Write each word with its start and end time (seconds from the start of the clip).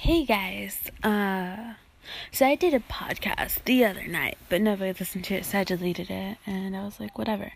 Hey 0.00 0.24
guys, 0.24 0.92
uh, 1.02 1.74
so 2.30 2.46
I 2.46 2.54
did 2.54 2.72
a 2.72 2.78
podcast 2.78 3.64
the 3.64 3.84
other 3.84 4.06
night, 4.06 4.38
but 4.48 4.62
nobody 4.62 4.92
listened 4.96 5.24
to 5.24 5.34
it, 5.34 5.44
so 5.44 5.58
I 5.58 5.64
deleted 5.64 6.08
it, 6.08 6.38
and 6.46 6.76
I 6.76 6.84
was 6.84 7.00
like, 7.00 7.18
whatever. 7.18 7.50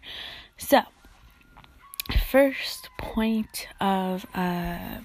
So, 0.58 0.80
first 2.28 2.88
point 2.98 3.68
of, 3.80 4.26
uh, 4.34 4.98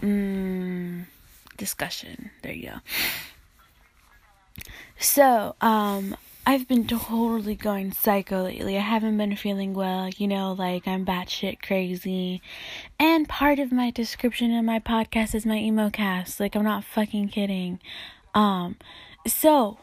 mm, 0.00 1.04
discussion. 1.58 2.30
There 2.40 2.54
you 2.54 2.70
go. 2.70 4.64
So, 4.98 5.56
um, 5.60 6.16
I've 6.48 6.66
been 6.66 6.86
totally 6.86 7.56
going 7.56 7.92
psycho 7.92 8.44
lately. 8.44 8.78
I 8.78 8.80
haven't 8.80 9.18
been 9.18 9.36
feeling 9.36 9.74
well, 9.74 10.08
you 10.16 10.26
know, 10.26 10.54
like 10.54 10.88
I'm 10.88 11.04
batshit 11.04 11.60
crazy. 11.60 12.40
And 12.98 13.28
part 13.28 13.58
of 13.58 13.70
my 13.70 13.90
description 13.90 14.50
in 14.52 14.64
my 14.64 14.78
podcast 14.78 15.34
is 15.34 15.44
my 15.44 15.58
emo 15.58 15.90
cast. 15.90 16.40
Like 16.40 16.56
I'm 16.56 16.64
not 16.64 16.84
fucking 16.84 17.28
kidding. 17.28 17.80
Um 18.34 18.76
so 19.26 19.76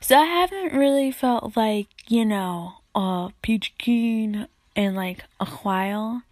so 0.00 0.16
I 0.16 0.26
haven't 0.26 0.72
really 0.72 1.10
felt 1.10 1.56
like, 1.56 1.88
you 2.06 2.24
know, 2.24 2.74
uh 2.94 3.30
peach 3.42 3.74
keen 3.76 4.46
in 4.76 4.94
like 4.94 5.24
a 5.40 5.46
while. 5.46 6.22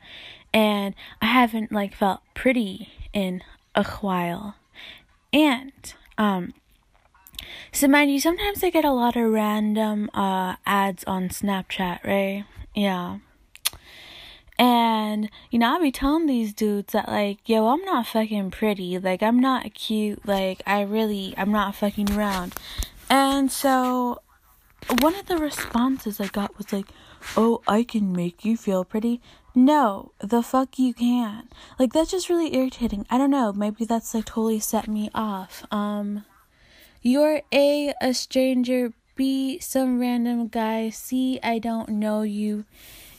And 0.52 0.94
I 1.20 1.26
haven't 1.26 1.72
like 1.72 1.96
felt 1.96 2.20
pretty 2.34 2.88
in 3.12 3.42
a 3.74 3.82
while. 3.82 4.54
And 5.32 5.72
um 6.18 6.54
so 7.72 7.88
mind 7.88 8.12
you, 8.12 8.20
sometimes 8.20 8.62
I 8.62 8.70
get 8.70 8.84
a 8.84 8.92
lot 8.92 9.16
of 9.16 9.30
random 9.30 10.10
uh 10.14 10.56
ads 10.66 11.04
on 11.04 11.28
Snapchat, 11.28 12.04
right? 12.04 12.44
Yeah. 12.74 13.18
And 14.58 15.30
you 15.50 15.58
know, 15.58 15.74
I'll 15.74 15.80
be 15.80 15.90
telling 15.90 16.26
these 16.26 16.52
dudes 16.52 16.92
that 16.92 17.08
like, 17.08 17.48
yo, 17.48 17.66
I'm 17.68 17.84
not 17.84 18.06
fucking 18.06 18.50
pretty. 18.52 18.98
Like 18.98 19.22
I'm 19.22 19.40
not 19.40 19.74
cute. 19.74 20.26
Like 20.26 20.62
I 20.66 20.82
really 20.82 21.34
I'm 21.36 21.50
not 21.50 21.74
fucking 21.74 22.12
around. 22.12 22.54
And 23.10 23.50
so 23.50 24.20
one 25.00 25.14
of 25.14 25.26
the 25.26 25.38
responses 25.38 26.20
I 26.20 26.26
got 26.28 26.56
was 26.58 26.72
like, 26.72 26.86
"Oh, 27.36 27.62
I 27.66 27.84
can 27.84 28.12
make 28.12 28.44
you 28.44 28.56
feel 28.56 28.84
pretty." 28.84 29.20
No, 29.54 30.12
the 30.18 30.42
fuck 30.42 30.78
you 30.78 30.92
can. 30.92 31.48
Like 31.78 31.92
that's 31.92 32.10
just 32.10 32.28
really 32.28 32.54
irritating. 32.54 33.06
I 33.10 33.18
don't 33.18 33.30
know. 33.30 33.52
Maybe 33.52 33.84
that's 33.84 34.14
like 34.14 34.26
totally 34.26 34.60
set 34.60 34.88
me 34.88 35.10
off. 35.14 35.64
Um 35.70 36.24
you're 37.04 37.42
A, 37.52 37.94
a 38.00 38.12
stranger. 38.12 38.92
B, 39.16 39.60
some 39.60 40.00
random 40.00 40.48
guy. 40.48 40.90
C, 40.90 41.38
I 41.40 41.60
don't 41.60 41.88
know 41.88 42.22
you. 42.22 42.64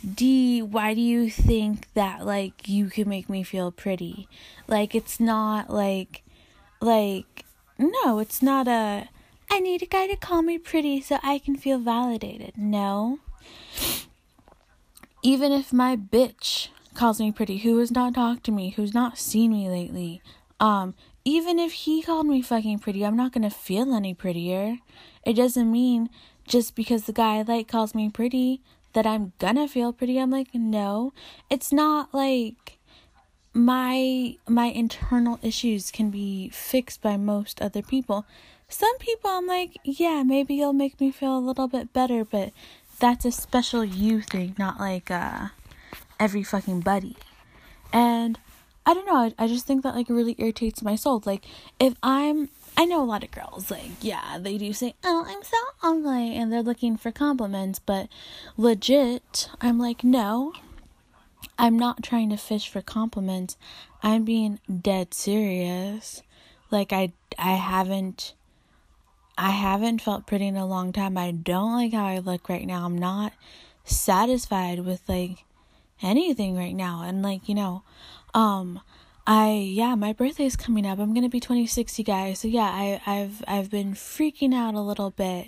D, 0.03 0.61
why 0.61 0.94
do 0.94 1.00
you 1.00 1.30
think 1.30 1.88
that, 1.94 2.25
like, 2.25 2.67
you 2.67 2.88
can 2.88 3.08
make 3.08 3.30
me 3.30 3.44
feel 3.44 3.72
pretty? 3.72 4.28
Like, 4.67 4.94
it's 4.94 5.22
not 5.22 5.69
like, 5.69 6.22
like, 6.81 7.45
no, 7.80 8.19
it's 8.19 8.41
not 8.41 8.67
a, 8.67 9.08
I 9.50 9.59
need 9.61 9.81
a 9.81 9.86
guy 9.86 10.08
to 10.08 10.17
call 10.17 10.41
me 10.41 10.58
pretty 10.58 11.00
so 11.00 11.17
I 11.23 11.39
can 11.39 11.56
feel 11.56 11.80
validated. 11.80 12.58
No. 12.58 13.19
Even 15.23 15.53
if 15.53 15.72
my 15.72 15.95
bitch 15.95 16.67
calls 16.94 17.22
me 17.22 17.31
pretty, 17.31 17.59
who 17.59 17.78
has 17.80 17.89
not 17.89 18.16
talked 18.16 18.44
to 18.44 18.52
me, 18.52 18.72
who's 18.72 18.94
not 18.94 19.17
seen 19.17 19.53
me 19.53 19.69
lately, 19.69 20.22
um, 20.59 20.95
even 21.23 21.59
if 21.59 21.72
he 21.72 22.02
called 22.02 22.28
me 22.28 22.42
fucking 22.42 22.80
pretty, 22.80 23.06
I'm 23.06 23.17
not 23.17 23.31
gonna 23.31 23.50
feel 23.50 23.94
any 23.94 24.14
prettier. 24.14 24.78
It 25.25 25.34
doesn't 25.34 25.72
mean 25.72 26.09
just 26.47 26.75
because 26.75 27.03
the 27.03 27.14
guy 27.14 27.38
I 27.38 27.42
like 27.42 27.67
calls 27.67 27.95
me 27.95 28.09
pretty 28.09 28.62
that 28.94 29.06
I'm 29.06 29.34
gonna 29.39 29.67
feel 29.67 29.92
pretty. 29.92 30.20
I'm 30.20 30.31
like, 30.31 30.53
no. 30.53 31.14
It's 31.50 31.72
not 31.73 32.14
like 32.14 32.78
my 33.53 34.36
my 34.47 34.66
internal 34.66 35.39
issues 35.42 35.92
can 35.92 36.09
be 36.09 36.50
fixed 36.50 37.02
by 37.02 37.17
most 37.17 37.62
other 37.62 37.81
people. 37.81 38.25
Some 38.67 38.97
people 39.00 39.30
I'm 39.30 39.47
like, 39.47 39.78
yeah, 39.84 40.23
maybe 40.23 40.56
you'll 40.56 40.73
make 40.73 41.00
me 41.00 41.12
feel 41.12 41.38
a 41.38 41.40
little 41.40 41.67
bit 41.67 41.94
better, 41.94 42.23
but 42.25 42.52
that's 43.00 43.25
a 43.25 43.31
special 43.31 43.84
you 43.84 44.22
thing, 44.22 44.56
not 44.57 44.80
like 44.80 45.12
uh 45.12 45.50
every 46.19 46.44
fucking 46.44 46.81
buddy. 46.81 47.18
And 47.91 48.40
I 48.85 48.94
don't 48.94 49.06
know. 49.07 49.16
I, 49.16 49.34
I 49.38 49.47
just 49.47 49.66
think 49.66 49.84
that 49.84 49.96
like 49.96 50.09
really 50.09 50.35
irritates 50.38 50.84
my 50.84 50.96
soul. 50.96 51.22
Like 51.25 51.46
if 51.79 51.96
I'm 52.03 52.50
I 52.78 52.85
know 52.85 53.01
a 53.01 53.06
lot 53.06 53.23
of 53.23 53.31
girls 53.31 53.72
like 53.72 53.91
yeah, 54.01 54.38
they 54.40 54.57
do 54.57 54.73
say, 54.73 54.96
"Oh, 55.03 55.25
I'm 55.28 55.44
so 55.44 55.57
ugly," 55.81 56.35
and 56.35 56.51
they're 56.51 56.62
looking 56.62 56.97
for 56.97 57.12
compliments, 57.12 57.79
but 57.79 58.07
legit, 58.57 59.50
I'm 59.62 59.79
like, 59.79 60.03
"No. 60.03 60.53
I'm 61.57 61.79
not 61.79 62.03
trying 62.03 62.29
to 62.31 62.38
fish 62.38 62.68
for 62.68 62.81
compliments. 62.81 63.56
I'm 64.03 64.25
being 64.25 64.59
dead 64.81 65.13
serious. 65.13 66.22
Like 66.69 66.91
I 66.91 67.13
I 67.38 67.53
haven't 67.53 68.34
I 69.38 69.51
haven't 69.51 70.01
felt 70.01 70.25
pretty 70.25 70.47
in 70.47 70.56
a 70.56 70.66
long 70.66 70.94
time. 70.94 71.18
I 71.18 71.31
don't 71.31 71.74
like 71.74 71.94
how 71.94 72.06
I 72.06 72.19
look 72.19 72.47
right 72.50 72.66
now. 72.66 72.85
I'm 72.85 72.97
not 72.97 73.34
satisfied 73.84 74.79
with 74.79 75.01
like 75.07 75.45
anything 76.01 76.56
right 76.57 76.75
now. 76.75 77.03
And 77.03 77.22
like, 77.22 77.50
you 77.50 77.56
know, 77.56 77.84
um 78.35 78.81
I 79.28 79.53
yeah, 79.53 79.96
my 79.96 80.13
birthday 80.13 80.46
is 80.46 80.56
coming 80.56 80.85
up. 80.85 81.00
I'm 81.00 81.13
gonna 81.13 81.29
be 81.29 81.40
26, 81.40 81.97
you 81.97 82.06
guys. 82.06 82.40
So 82.40 82.47
yeah, 82.47 82.69
I 82.72 83.01
I've 83.07 83.44
I've 83.47 83.72
been 83.72 83.94
freaking 83.94 84.53
out 84.53 84.75
a 84.75 84.81
little 84.81 85.09
bit. 85.09 85.47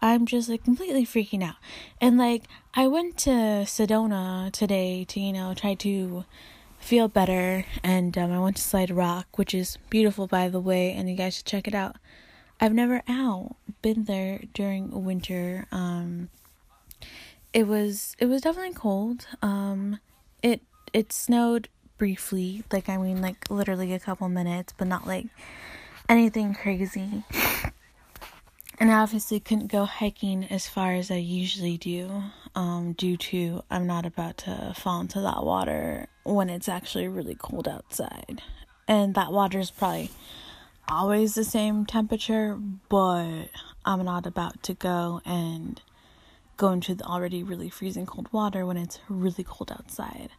I'm 0.00 0.24
just 0.24 0.48
like 0.48 0.64
completely 0.64 1.04
freaking 1.04 1.42
out. 1.42 1.56
And 2.00 2.16
like 2.16 2.44
I 2.72 2.86
went 2.86 3.18
to 3.18 3.30
Sedona 3.66 4.50
today 4.52 5.04
to 5.08 5.20
you 5.20 5.32
know 5.34 5.52
try 5.52 5.74
to 5.74 6.24
feel 6.78 7.08
better, 7.08 7.66
and 7.82 8.16
um, 8.16 8.32
I 8.32 8.38
went 8.38 8.56
to 8.56 8.62
Slide 8.62 8.90
Rock, 8.90 9.36
which 9.36 9.52
is 9.52 9.76
beautiful 9.90 10.26
by 10.26 10.48
the 10.48 10.60
way, 10.60 10.92
and 10.92 11.10
you 11.10 11.16
guys 11.16 11.36
should 11.36 11.46
check 11.46 11.68
it 11.68 11.74
out. 11.74 11.96
I've 12.60 12.72
never 12.72 13.02
out 13.08 13.56
been 13.82 14.04
there 14.04 14.40
during 14.54 15.04
winter. 15.04 15.66
Um, 15.70 16.30
it 17.52 17.66
was 17.66 18.16
it 18.18 18.26
was 18.26 18.40
definitely 18.40 18.74
cold. 18.74 19.26
Um, 19.42 20.00
it 20.42 20.62
it 20.94 21.12
snowed 21.12 21.68
briefly, 21.98 22.62
like 22.72 22.88
I 22.88 22.96
mean 22.96 23.20
like 23.20 23.50
literally 23.50 23.92
a 23.92 23.98
couple 23.98 24.28
minutes, 24.28 24.72
but 24.76 24.88
not 24.88 25.06
like 25.06 25.26
anything 26.08 26.54
crazy. 26.54 27.24
And 28.80 28.92
I 28.92 29.00
obviously 29.00 29.40
couldn't 29.40 29.72
go 29.72 29.84
hiking 29.86 30.44
as 30.44 30.68
far 30.68 30.94
as 30.94 31.10
I 31.10 31.16
usually 31.16 31.76
do, 31.76 32.22
um, 32.54 32.92
due 32.92 33.16
to 33.16 33.64
I'm 33.68 33.88
not 33.88 34.06
about 34.06 34.38
to 34.38 34.72
fall 34.76 35.00
into 35.00 35.20
that 35.20 35.42
water 35.42 36.06
when 36.22 36.48
it's 36.48 36.68
actually 36.68 37.08
really 37.08 37.34
cold 37.34 37.66
outside. 37.66 38.40
And 38.86 39.16
that 39.16 39.32
water 39.32 39.58
is 39.58 39.72
probably 39.72 40.12
always 40.88 41.34
the 41.34 41.44
same 41.44 41.86
temperature, 41.86 42.56
but 42.88 43.46
I'm 43.84 44.04
not 44.04 44.26
about 44.26 44.62
to 44.64 44.74
go 44.74 45.20
and 45.24 45.82
go 46.56 46.70
into 46.70 46.94
the 46.94 47.04
already 47.04 47.42
really 47.42 47.70
freezing 47.70 48.06
cold 48.06 48.28
water 48.32 48.64
when 48.64 48.76
it's 48.76 49.00
really 49.08 49.44
cold 49.44 49.72
outside. 49.72 50.30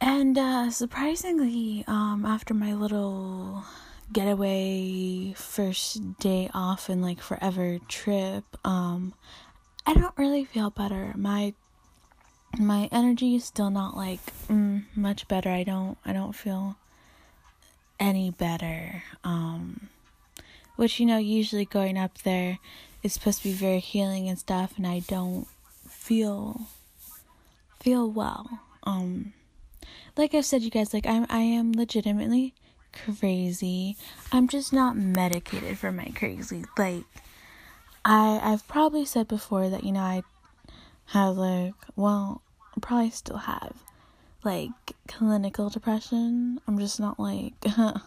And 0.00 0.36
uh, 0.36 0.70
surprisingly, 0.70 1.84
um, 1.86 2.24
after 2.26 2.54
my 2.54 2.74
little 2.74 3.64
getaway 4.12 5.32
first 5.34 6.18
day 6.18 6.50
off 6.52 6.88
and 6.88 7.02
like 7.02 7.20
forever 7.20 7.78
trip, 7.88 8.44
um, 8.64 9.14
I 9.86 9.94
don't 9.94 10.16
really 10.16 10.44
feel 10.44 10.70
better. 10.70 11.12
My 11.16 11.54
my 12.58 12.88
energy 12.92 13.34
is 13.34 13.44
still 13.44 13.70
not 13.70 13.96
like 13.96 14.20
mm, 14.48 14.84
much 14.94 15.26
better. 15.28 15.50
I 15.50 15.64
don't 15.64 15.98
I 16.04 16.12
don't 16.12 16.34
feel 16.34 16.76
any 17.98 18.30
better. 18.30 19.02
Um, 19.22 19.88
which 20.76 20.98
you 21.00 21.06
know, 21.06 21.18
usually 21.18 21.64
going 21.64 21.96
up 21.96 22.18
there 22.18 22.58
is 23.02 23.12
supposed 23.12 23.38
to 23.42 23.48
be 23.48 23.52
very 23.54 23.80
healing 23.80 24.28
and 24.28 24.38
stuff, 24.38 24.74
and 24.76 24.86
I 24.86 25.00
don't 25.00 25.46
feel 25.88 26.62
feel 27.80 28.10
well. 28.10 28.60
Um 28.84 29.32
like 30.16 30.34
I've 30.34 30.44
said, 30.44 30.62
you 30.62 30.70
guys, 30.70 30.94
like 30.94 31.06
I'm, 31.06 31.26
I 31.28 31.40
am 31.40 31.72
legitimately 31.72 32.54
crazy. 32.92 33.96
I'm 34.32 34.48
just 34.48 34.72
not 34.72 34.96
medicated 34.96 35.78
for 35.78 35.90
my 35.92 36.12
crazy. 36.14 36.64
Like, 36.78 37.04
I, 38.04 38.40
I've 38.42 38.66
probably 38.68 39.04
said 39.04 39.28
before 39.28 39.68
that 39.68 39.84
you 39.84 39.92
know 39.92 40.00
I 40.00 40.22
have 41.06 41.36
like, 41.36 41.74
well, 41.96 42.42
probably 42.80 43.10
still 43.10 43.38
have 43.38 43.76
like 44.44 44.70
clinical 45.08 45.70
depression. 45.70 46.60
I'm 46.66 46.78
just 46.78 47.00
not 47.00 47.18
like 47.18 47.54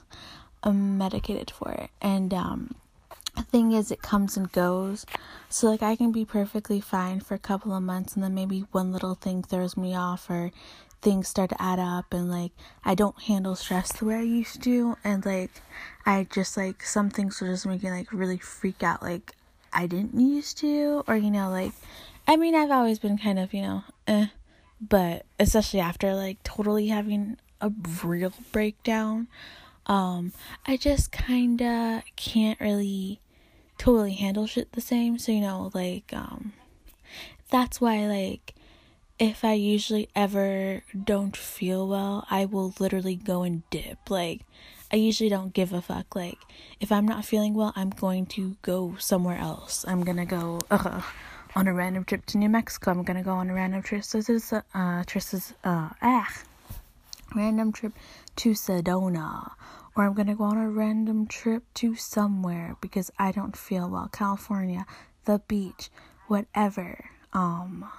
medicated 0.65 1.51
for 1.51 1.71
it, 1.71 1.89
and 2.01 2.33
um 2.33 2.75
the 3.35 3.43
thing 3.43 3.71
is 3.71 3.91
it 3.91 4.01
comes 4.01 4.35
and 4.35 4.51
goes 4.51 5.05
so 5.47 5.67
like 5.67 5.83
i 5.83 5.95
can 5.95 6.11
be 6.11 6.25
perfectly 6.25 6.81
fine 6.81 7.19
for 7.19 7.35
a 7.35 7.39
couple 7.39 7.71
of 7.71 7.83
months 7.83 8.15
and 8.15 8.23
then 8.23 8.33
maybe 8.33 8.65
one 8.71 8.91
little 8.91 9.13
thing 9.13 9.43
throws 9.43 9.77
me 9.77 9.95
off 9.95 10.27
or 10.27 10.51
things 11.01 11.27
start 11.27 11.49
to 11.51 11.61
add 11.61 11.79
up 11.79 12.13
and 12.13 12.29
like 12.29 12.51
I 12.83 12.95
don't 12.95 13.19
handle 13.23 13.55
stress 13.55 13.91
the 13.93 14.05
way 14.05 14.15
I 14.15 14.21
used 14.21 14.63
to 14.63 14.97
and 15.03 15.25
like 15.25 15.51
I 16.05 16.27
just 16.31 16.57
like 16.57 16.83
some 16.83 17.09
things 17.09 17.39
will 17.39 17.49
just 17.49 17.65
make 17.65 17.83
me 17.83 17.91
like 17.91 18.11
really 18.11 18.37
freak 18.37 18.83
out 18.83 19.01
like 19.01 19.33
I 19.73 19.87
didn't 19.87 20.19
used 20.19 20.57
to 20.59 21.03
or 21.07 21.15
you 21.15 21.31
know 21.31 21.49
like 21.49 21.71
I 22.27 22.35
mean 22.35 22.55
I've 22.55 22.71
always 22.71 22.99
been 22.99 23.17
kind 23.17 23.39
of 23.39 23.53
you 23.53 23.61
know 23.61 23.83
eh 24.07 24.27
but 24.81 25.25
especially 25.39 25.79
after 25.79 26.13
like 26.15 26.41
totally 26.43 26.87
having 26.87 27.37
a 27.61 27.71
real 28.03 28.33
breakdown 28.51 29.27
Um, 29.85 30.33
I 30.65 30.77
just 30.77 31.11
kinda 31.11 32.03
can't 32.15 32.59
really 32.59 33.19
totally 33.77 34.13
handle 34.13 34.47
shit 34.47 34.71
the 34.73 34.81
same. 34.81 35.17
So, 35.17 35.31
you 35.31 35.41
know, 35.41 35.71
like, 35.73 36.11
um, 36.13 36.53
that's 37.49 37.79
why, 37.79 38.05
like, 38.07 38.53
if 39.19 39.43
I 39.43 39.53
usually 39.53 40.09
ever 40.15 40.83
don't 41.03 41.35
feel 41.35 41.87
well, 41.87 42.25
I 42.29 42.45
will 42.45 42.73
literally 42.79 43.15
go 43.15 43.43
and 43.43 43.67
dip. 43.69 44.09
Like, 44.09 44.41
I 44.91 44.97
usually 44.97 45.29
don't 45.29 45.53
give 45.53 45.73
a 45.73 45.81
fuck. 45.81 46.15
Like, 46.15 46.37
if 46.79 46.91
I'm 46.91 47.07
not 47.07 47.25
feeling 47.25 47.53
well, 47.53 47.73
I'm 47.75 47.89
going 47.89 48.27
to 48.27 48.57
go 48.61 48.95
somewhere 48.99 49.37
else. 49.37 49.85
I'm 49.87 50.03
gonna 50.03 50.25
go 50.25 50.61
uh, 50.69 51.01
on 51.55 51.67
a 51.67 51.73
random 51.73 52.05
trip 52.05 52.25
to 52.27 52.37
New 52.37 52.49
Mexico. 52.49 52.91
I'm 52.91 53.03
gonna 53.03 53.23
go 53.23 53.31
on 53.31 53.49
a 53.49 53.53
random 53.53 53.81
trip 53.81 54.03
to 54.03 54.63
uh, 54.73 55.03
Triss's, 55.05 55.53
uh, 55.63 55.89
ah, 56.01 56.43
random 57.35 57.71
trip 57.71 57.93
to 58.37 58.51
Sedona. 58.51 59.51
Or 59.95 60.03
I'm 60.03 60.13
gonna 60.13 60.35
go 60.35 60.43
on 60.43 60.57
a 60.57 60.69
random 60.69 61.25
trip 61.25 61.63
to 61.75 61.95
somewhere 61.95 62.77
because 62.81 63.09
I 63.17 63.31
don't 63.31 63.57
feel 63.57 63.89
well. 63.89 64.09
California, 64.09 64.85
the 65.25 65.39
beach, 65.47 65.89
whatever. 66.27 67.09
Um, 67.33 67.89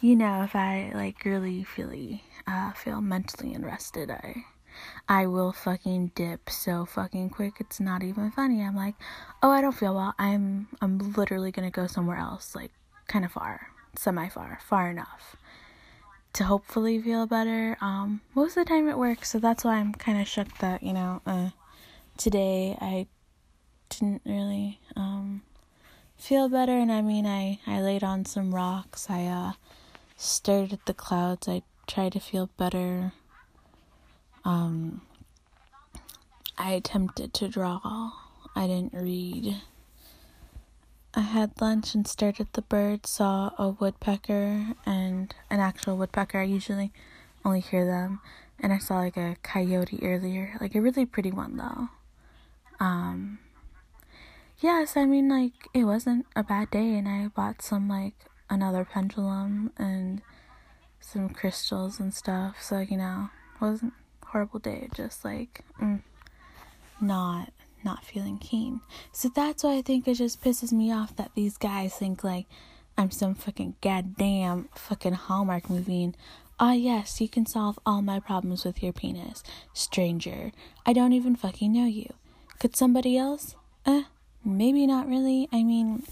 you 0.00 0.16
know, 0.16 0.42
if 0.42 0.54
I 0.54 0.92
like 0.94 1.24
really 1.24 1.66
really 1.76 2.22
uh, 2.46 2.72
feel 2.72 3.00
mentally 3.00 3.54
unrested, 3.54 4.10
I 4.10 4.44
I 5.08 5.26
will 5.26 5.52
fucking 5.52 6.12
dip 6.14 6.50
so 6.50 6.84
fucking 6.84 7.30
quick. 7.30 7.54
It's 7.60 7.80
not 7.80 8.02
even 8.02 8.30
funny. 8.30 8.62
I'm 8.62 8.76
like, 8.76 8.94
oh, 9.42 9.50
I 9.50 9.60
don't 9.60 9.72
feel 9.72 9.94
well. 9.94 10.14
I'm 10.18 10.68
I'm 10.80 10.98
literally 11.14 11.50
gonna 11.50 11.70
go 11.70 11.86
somewhere 11.86 12.18
else, 12.18 12.54
like 12.54 12.72
kind 13.08 13.24
of 13.24 13.32
far, 13.32 13.68
semi 13.96 14.28
far, 14.28 14.58
far 14.66 14.90
enough 14.90 15.36
to 16.34 16.44
hopefully 16.44 17.00
feel 17.00 17.26
better. 17.26 17.76
Um, 17.80 18.20
most 18.34 18.56
of 18.56 18.64
the 18.64 18.68
time 18.68 18.88
it 18.88 18.98
works, 18.98 19.30
so 19.30 19.38
that's 19.38 19.64
why 19.64 19.76
I'm 19.76 19.92
kind 19.94 20.20
of 20.20 20.28
shook 20.28 20.58
that 20.58 20.82
you 20.82 20.92
know, 20.92 21.22
uh, 21.26 21.50
today 22.16 22.76
I 22.80 23.06
didn't 23.88 24.22
really 24.24 24.80
um 24.96 25.42
feel 26.16 26.48
better. 26.48 26.72
And 26.72 26.92
I 26.92 27.02
mean, 27.02 27.26
I 27.26 27.58
I 27.66 27.80
laid 27.80 28.04
on 28.04 28.24
some 28.24 28.54
rocks. 28.54 29.08
I 29.10 29.24
uh 29.24 29.52
stared 30.18 30.72
at 30.72 30.84
the 30.84 30.92
clouds. 30.92 31.48
I 31.48 31.62
tried 31.86 32.12
to 32.12 32.20
feel 32.20 32.50
better. 32.58 33.12
Um, 34.44 35.00
I 36.58 36.72
attempted 36.72 37.32
to 37.34 37.48
draw. 37.48 38.10
I 38.54 38.66
didn't 38.66 38.92
read. 38.92 39.62
I 41.14 41.20
had 41.20 41.60
lunch 41.60 41.94
and 41.94 42.06
stared 42.06 42.40
at 42.40 42.52
the 42.52 42.62
birds, 42.62 43.08
saw 43.08 43.52
a 43.58 43.70
woodpecker 43.70 44.74
and 44.84 45.34
an 45.48 45.60
actual 45.60 45.96
woodpecker. 45.96 46.40
I 46.40 46.44
usually 46.44 46.92
only 47.44 47.60
hear 47.60 47.86
them. 47.86 48.20
And 48.60 48.72
I 48.72 48.78
saw 48.78 48.98
like 48.98 49.16
a 49.16 49.36
coyote 49.42 50.00
earlier, 50.02 50.56
like 50.60 50.74
a 50.74 50.80
really 50.80 51.06
pretty 51.06 51.30
one 51.30 51.56
though. 51.56 51.88
Um, 52.80 53.38
yes, 54.60 54.96
I 54.96 55.04
mean, 55.04 55.28
like, 55.28 55.68
it 55.74 55.84
wasn't 55.84 56.26
a 56.36 56.42
bad 56.44 56.70
day, 56.70 56.94
and 56.94 57.08
I 57.08 57.28
bought 57.28 57.62
some, 57.62 57.88
like, 57.88 58.14
another 58.50 58.84
pendulum 58.84 59.72
and 59.76 60.22
some 61.00 61.28
crystals 61.28 62.00
and 62.00 62.12
stuff. 62.12 62.60
So, 62.62 62.80
you 62.80 62.96
know, 62.96 63.30
wasn't 63.60 63.92
horrible 64.26 64.60
day, 64.60 64.88
just 64.94 65.24
like 65.24 65.64
mm, 65.80 66.02
not 67.00 67.52
not 67.84 68.04
feeling 68.04 68.38
keen. 68.38 68.80
So 69.12 69.30
that's 69.34 69.62
why 69.62 69.76
I 69.76 69.82
think 69.82 70.08
it 70.08 70.14
just 70.14 70.42
pisses 70.42 70.72
me 70.72 70.92
off 70.92 71.16
that 71.16 71.30
these 71.34 71.56
guys 71.56 71.94
think 71.94 72.24
like 72.24 72.46
I'm 72.96 73.10
some 73.10 73.34
fucking 73.34 73.76
goddamn 73.80 74.68
fucking 74.74 75.12
Hallmark 75.14 75.70
movie 75.70 76.04
and 76.04 76.16
ah 76.58 76.72
yes, 76.72 77.20
you 77.20 77.28
can 77.28 77.46
solve 77.46 77.78
all 77.86 78.02
my 78.02 78.18
problems 78.20 78.64
with 78.64 78.82
your 78.82 78.92
penis. 78.92 79.42
Stranger, 79.72 80.52
I 80.84 80.92
don't 80.92 81.12
even 81.12 81.36
fucking 81.36 81.72
know 81.72 81.86
you. 81.86 82.12
Could 82.58 82.74
somebody 82.74 83.16
else? 83.16 83.54
Eh, 83.86 84.02
maybe 84.44 84.86
not 84.86 85.06
really. 85.06 85.48
I 85.52 85.62
mean, 85.62 86.02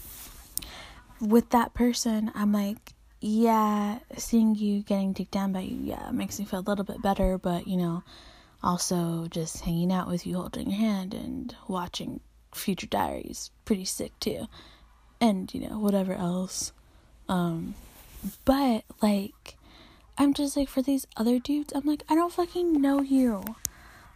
with 1.19 1.49
that 1.51 1.73
person, 1.73 2.31
I'm 2.35 2.51
like, 2.51 2.93
yeah, 3.19 3.99
seeing 4.17 4.55
you 4.55 4.81
getting 4.83 5.13
dicked 5.13 5.31
down 5.31 5.53
by 5.53 5.61
you, 5.61 5.77
yeah, 5.81 6.11
makes 6.11 6.39
me 6.39 6.45
feel 6.45 6.59
a 6.59 6.61
little 6.61 6.85
bit 6.85 7.01
better, 7.01 7.37
but 7.37 7.67
you 7.67 7.77
know, 7.77 8.03
also 8.61 9.27
just 9.29 9.61
hanging 9.61 9.91
out 9.91 10.07
with 10.07 10.27
you, 10.27 10.35
holding 10.35 10.69
your 10.69 10.79
hand, 10.79 11.13
and 11.13 11.55
watching 11.67 12.19
Future 12.53 12.87
Diaries, 12.87 13.51
pretty 13.65 13.85
sick 13.85 14.11
too, 14.19 14.47
and 15.19 15.53
you 15.53 15.67
know, 15.67 15.79
whatever 15.79 16.13
else. 16.13 16.71
Um, 17.27 17.75
but 18.45 18.83
like, 19.01 19.57
I'm 20.17 20.33
just 20.33 20.57
like, 20.57 20.69
for 20.69 20.81
these 20.81 21.07
other 21.15 21.39
dudes, 21.39 21.73
I'm 21.73 21.85
like, 21.85 22.03
I 22.09 22.15
don't 22.15 22.33
fucking 22.33 22.81
know 22.81 23.01
you. 23.01 23.43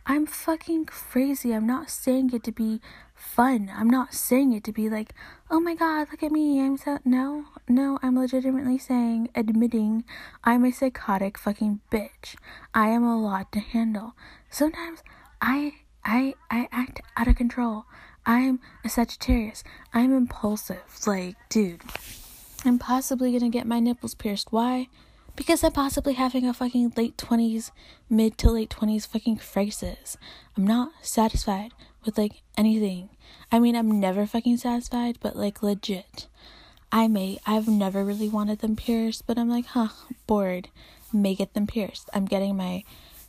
I'm 0.06 0.26
fucking 0.26 0.86
crazy. 0.86 1.54
I'm 1.54 1.68
not 1.68 1.90
saying 1.90 2.32
it 2.34 2.44
to 2.46 2.52
be 2.52 2.82
fun. 3.22 3.72
I'm 3.74 3.90
not 3.90 4.14
saying 4.14 4.54
it 4.54 4.64
to 4.66 4.72
be 4.72 4.90
like, 4.90 5.14
oh 5.50 5.60
my 5.60 5.76
god, 5.76 6.08
look 6.12 6.24
at 6.24 6.32
me. 6.32 6.60
I'm 6.60 6.78
so. 6.78 7.00
No, 7.06 7.46
no, 7.70 8.00
I'm 8.02 8.18
legitimately 8.18 8.78
saying, 8.78 9.30
admitting 9.36 10.04
I'm 10.44 10.66
a 10.66 10.72
psychotic 10.72 11.38
fucking 11.38 11.82
bitch. 11.92 12.36
I 12.74 12.88
am 12.90 13.04
a 13.04 13.20
lot 13.20 13.52
to 13.54 13.60
handle. 13.60 14.14
Sometimes 14.50 15.04
I. 15.42 15.76
I 16.04 16.34
I 16.50 16.68
act 16.72 17.02
out 17.16 17.28
of 17.28 17.36
control. 17.36 17.86
I'm 18.26 18.60
a 18.84 18.90
Sagittarius. 18.90 19.64
I'm 19.94 20.12
impulsive. 20.16 20.82
Like, 21.06 21.36
dude, 21.50 21.82
I'm 22.66 22.80
possibly 22.80 23.32
gonna 23.32 23.50
get 23.50 23.68
my 23.68 23.80
nipples 23.80 24.16
pierced. 24.16 24.52
Why? 24.52 24.88
Because 25.36 25.64
I'm 25.64 25.72
possibly 25.72 26.14
having 26.14 26.48
a 26.48 26.54
fucking 26.56 26.94
late 26.98 27.18
20s, 27.18 27.70
mid 28.10 28.38
to 28.40 28.50
late 28.50 28.72
20s 28.72 29.08
fucking 29.08 29.38
crisis. 29.38 30.18
I'm 30.58 30.66
not 30.66 30.92
satisfied 31.02 31.72
with 32.06 32.18
like 32.18 32.42
anything. 32.58 33.10
I 33.52 33.60
mean, 33.60 33.76
I'm 33.76 34.00
never 34.00 34.26
fucking 34.26 34.58
satisfied, 34.58 35.18
but 35.22 35.36
like 35.36 35.64
legit. 35.64 36.28
I 36.92 37.08
may, 37.08 37.40
I've 37.46 37.68
never 37.68 38.04
really 38.04 38.28
wanted 38.28 38.60
them 38.60 38.76
pierced, 38.76 39.26
but 39.26 39.38
I'm 39.38 39.50
like, 39.50 39.68
huh, 39.68 39.90
bored. 40.28 40.70
May 41.14 41.36
get 41.36 41.54
them 41.54 41.68
pierced. 41.68 42.10
I'm 42.14 42.26
getting 42.26 42.56
my 42.56 42.84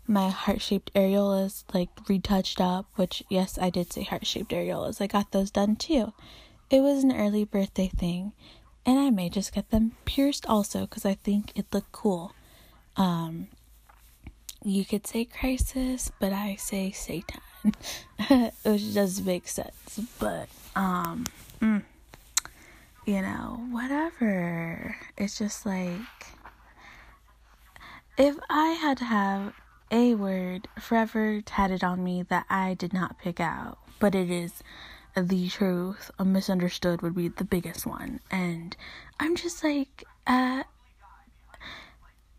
my 0.06 0.30
heart 0.30 0.60
shaped 0.60 0.92
areolas 0.94 1.62
like 1.72 1.88
retouched 2.08 2.60
up, 2.60 2.86
which 2.96 3.22
yes, 3.28 3.56
I 3.58 3.70
did 3.70 3.92
say 3.92 4.02
heart 4.02 4.26
shaped 4.26 4.50
areolas. 4.50 5.00
I 5.00 5.06
got 5.06 5.30
those 5.30 5.50
done 5.50 5.76
too. 5.76 6.12
It 6.70 6.80
was 6.80 7.04
an 7.04 7.14
early 7.14 7.44
birthday 7.44 7.88
thing 7.88 8.32
and 8.84 8.98
I 8.98 9.10
may 9.10 9.28
just 9.28 9.54
get 9.54 9.70
them 9.70 9.92
pierced 10.04 10.46
also 10.46 10.82
because 10.82 11.04
I 11.04 11.14
think 11.14 11.52
it 11.54 11.66
looked 11.72 11.92
cool. 11.92 12.34
Um, 12.96 13.48
you 14.64 14.84
could 14.84 15.06
say 15.06 15.24
crisis, 15.24 16.10
but 16.20 16.32
I 16.32 16.56
say 16.56 16.90
Satan, 16.90 17.40
which 18.64 18.94
does 18.94 19.20
make 19.22 19.48
sense. 19.48 20.00
But 20.18 20.48
um, 20.74 21.26
mm, 21.60 21.82
you 23.06 23.22
know, 23.22 23.66
whatever. 23.70 24.96
It's 25.16 25.38
just 25.38 25.66
like 25.66 26.00
if 28.16 28.36
I 28.50 28.70
had 28.70 28.98
to 28.98 29.04
have 29.04 29.54
a 29.90 30.14
word 30.14 30.68
forever 30.78 31.40
tatted 31.42 31.84
on 31.84 32.02
me 32.02 32.22
that 32.24 32.46
I 32.48 32.74
did 32.74 32.92
not 32.92 33.18
pick 33.18 33.40
out, 33.40 33.78
but 33.98 34.14
it 34.14 34.30
is 34.30 34.62
the 35.16 35.48
truth, 35.48 36.10
a 36.18 36.24
misunderstood 36.24 37.02
would 37.02 37.14
be 37.14 37.28
the 37.28 37.44
biggest 37.44 37.86
one. 37.86 38.20
And 38.30 38.76
I'm 39.20 39.36
just 39.36 39.62
like, 39.62 40.04
uh, 40.26 40.62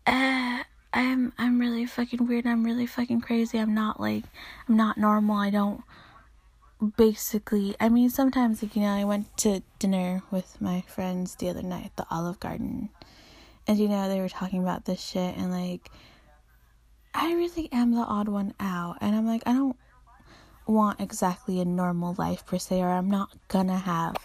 uh, 0.06 0.62
I'm 0.94 1.32
I'm 1.36 1.58
really 1.58 1.86
fucking 1.86 2.26
weird. 2.26 2.46
I'm 2.46 2.64
really 2.64 2.86
fucking 2.86 3.20
crazy. 3.20 3.58
I'm 3.58 3.74
not 3.74 4.00
like 4.00 4.24
I'm 4.68 4.76
not 4.76 4.96
normal. 4.96 5.36
I 5.36 5.50
don't 5.50 5.82
basically. 6.96 7.74
I 7.80 7.88
mean, 7.88 8.10
sometimes 8.10 8.62
like 8.62 8.76
you 8.76 8.82
know, 8.82 8.94
I 8.94 9.04
went 9.04 9.36
to 9.38 9.62
dinner 9.80 10.22
with 10.30 10.60
my 10.60 10.82
friends 10.82 11.34
the 11.34 11.48
other 11.48 11.62
night 11.62 11.86
at 11.86 11.96
the 11.96 12.06
Olive 12.10 12.38
Garden, 12.38 12.90
and 13.66 13.78
you 13.78 13.88
know 13.88 14.08
they 14.08 14.20
were 14.20 14.28
talking 14.28 14.62
about 14.62 14.84
this 14.84 15.02
shit 15.02 15.36
and 15.36 15.50
like. 15.50 15.90
I 17.16 17.32
really 17.34 17.68
am 17.70 17.92
the 17.92 18.00
odd 18.00 18.26
one 18.26 18.54
out, 18.58 18.98
and 19.00 19.14
I'm 19.14 19.24
like, 19.24 19.44
I 19.46 19.52
don't 19.52 19.76
want 20.66 21.00
exactly 21.00 21.60
a 21.60 21.64
normal 21.64 22.16
life 22.18 22.44
per 22.44 22.58
se, 22.58 22.80
or 22.80 22.88
I'm 22.88 23.08
not 23.08 23.30
gonna 23.46 23.78
have 23.78 24.16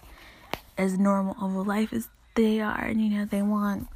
as 0.75 0.97
normal 0.97 1.35
of 1.39 1.53
a 1.53 1.61
life 1.61 1.93
as 1.93 2.09
they 2.33 2.61
are. 2.61 2.83
And 2.83 2.99
you 2.99 3.09
know, 3.09 3.25
they 3.25 3.43
want 3.43 3.87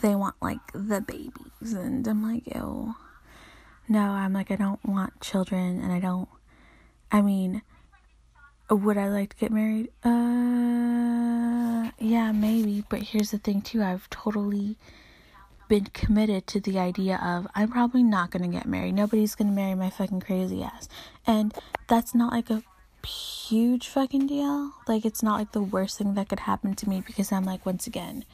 they 0.00 0.14
want 0.14 0.36
like 0.40 0.60
the 0.72 1.00
babies, 1.00 1.72
and 1.72 2.06
I'm 2.06 2.22
like, 2.22 2.46
ew. 2.54 2.94
No, 3.86 4.00
I'm 4.00 4.32
like, 4.32 4.50
I 4.50 4.56
don't 4.56 4.84
want 4.84 5.20
children, 5.20 5.80
and 5.80 5.92
I 5.92 6.00
don't. 6.00 6.28
I 7.12 7.20
mean, 7.20 7.62
would 8.70 8.96
I 8.96 9.08
like 9.08 9.30
to 9.30 9.36
get 9.36 9.52
married? 9.52 9.90
Uh, 10.04 11.90
yeah, 11.98 12.32
maybe. 12.32 12.84
But 12.88 13.02
here's 13.02 13.30
the 13.30 13.38
thing, 13.38 13.60
too. 13.60 13.82
I've 13.82 14.08
totally 14.08 14.76
been 15.68 15.86
committed 15.86 16.46
to 16.46 16.60
the 16.60 16.78
idea 16.78 17.18
of 17.22 17.46
I'm 17.54 17.70
probably 17.70 18.02
not 18.02 18.30
gonna 18.30 18.48
get 18.48 18.66
married. 18.66 18.94
Nobody's 18.94 19.34
gonna 19.34 19.52
marry 19.52 19.74
my 19.74 19.90
fucking 19.90 20.20
crazy 20.20 20.62
ass. 20.62 20.88
And 21.26 21.54
that's 21.88 22.14
not 22.14 22.32
like 22.32 22.50
a 22.50 22.62
huge 23.06 23.88
fucking 23.88 24.26
deal. 24.26 24.72
Like 24.86 25.04
it's 25.04 25.22
not 25.22 25.38
like 25.38 25.52
the 25.52 25.62
worst 25.62 25.98
thing 25.98 26.14
that 26.14 26.28
could 26.28 26.40
happen 26.40 26.74
to 26.74 26.88
me 26.88 27.02
because 27.04 27.32
I'm 27.32 27.44
like 27.44 27.64
once 27.64 27.86
again, 27.86 28.24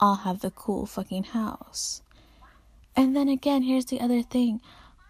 I'll 0.00 0.16
have 0.16 0.40
the 0.40 0.50
cool 0.50 0.86
fucking 0.86 1.24
house. 1.24 2.02
And 2.96 3.14
then 3.14 3.28
again, 3.28 3.62
here's 3.62 3.86
the 3.86 4.00
other 4.00 4.22
thing. 4.22 4.60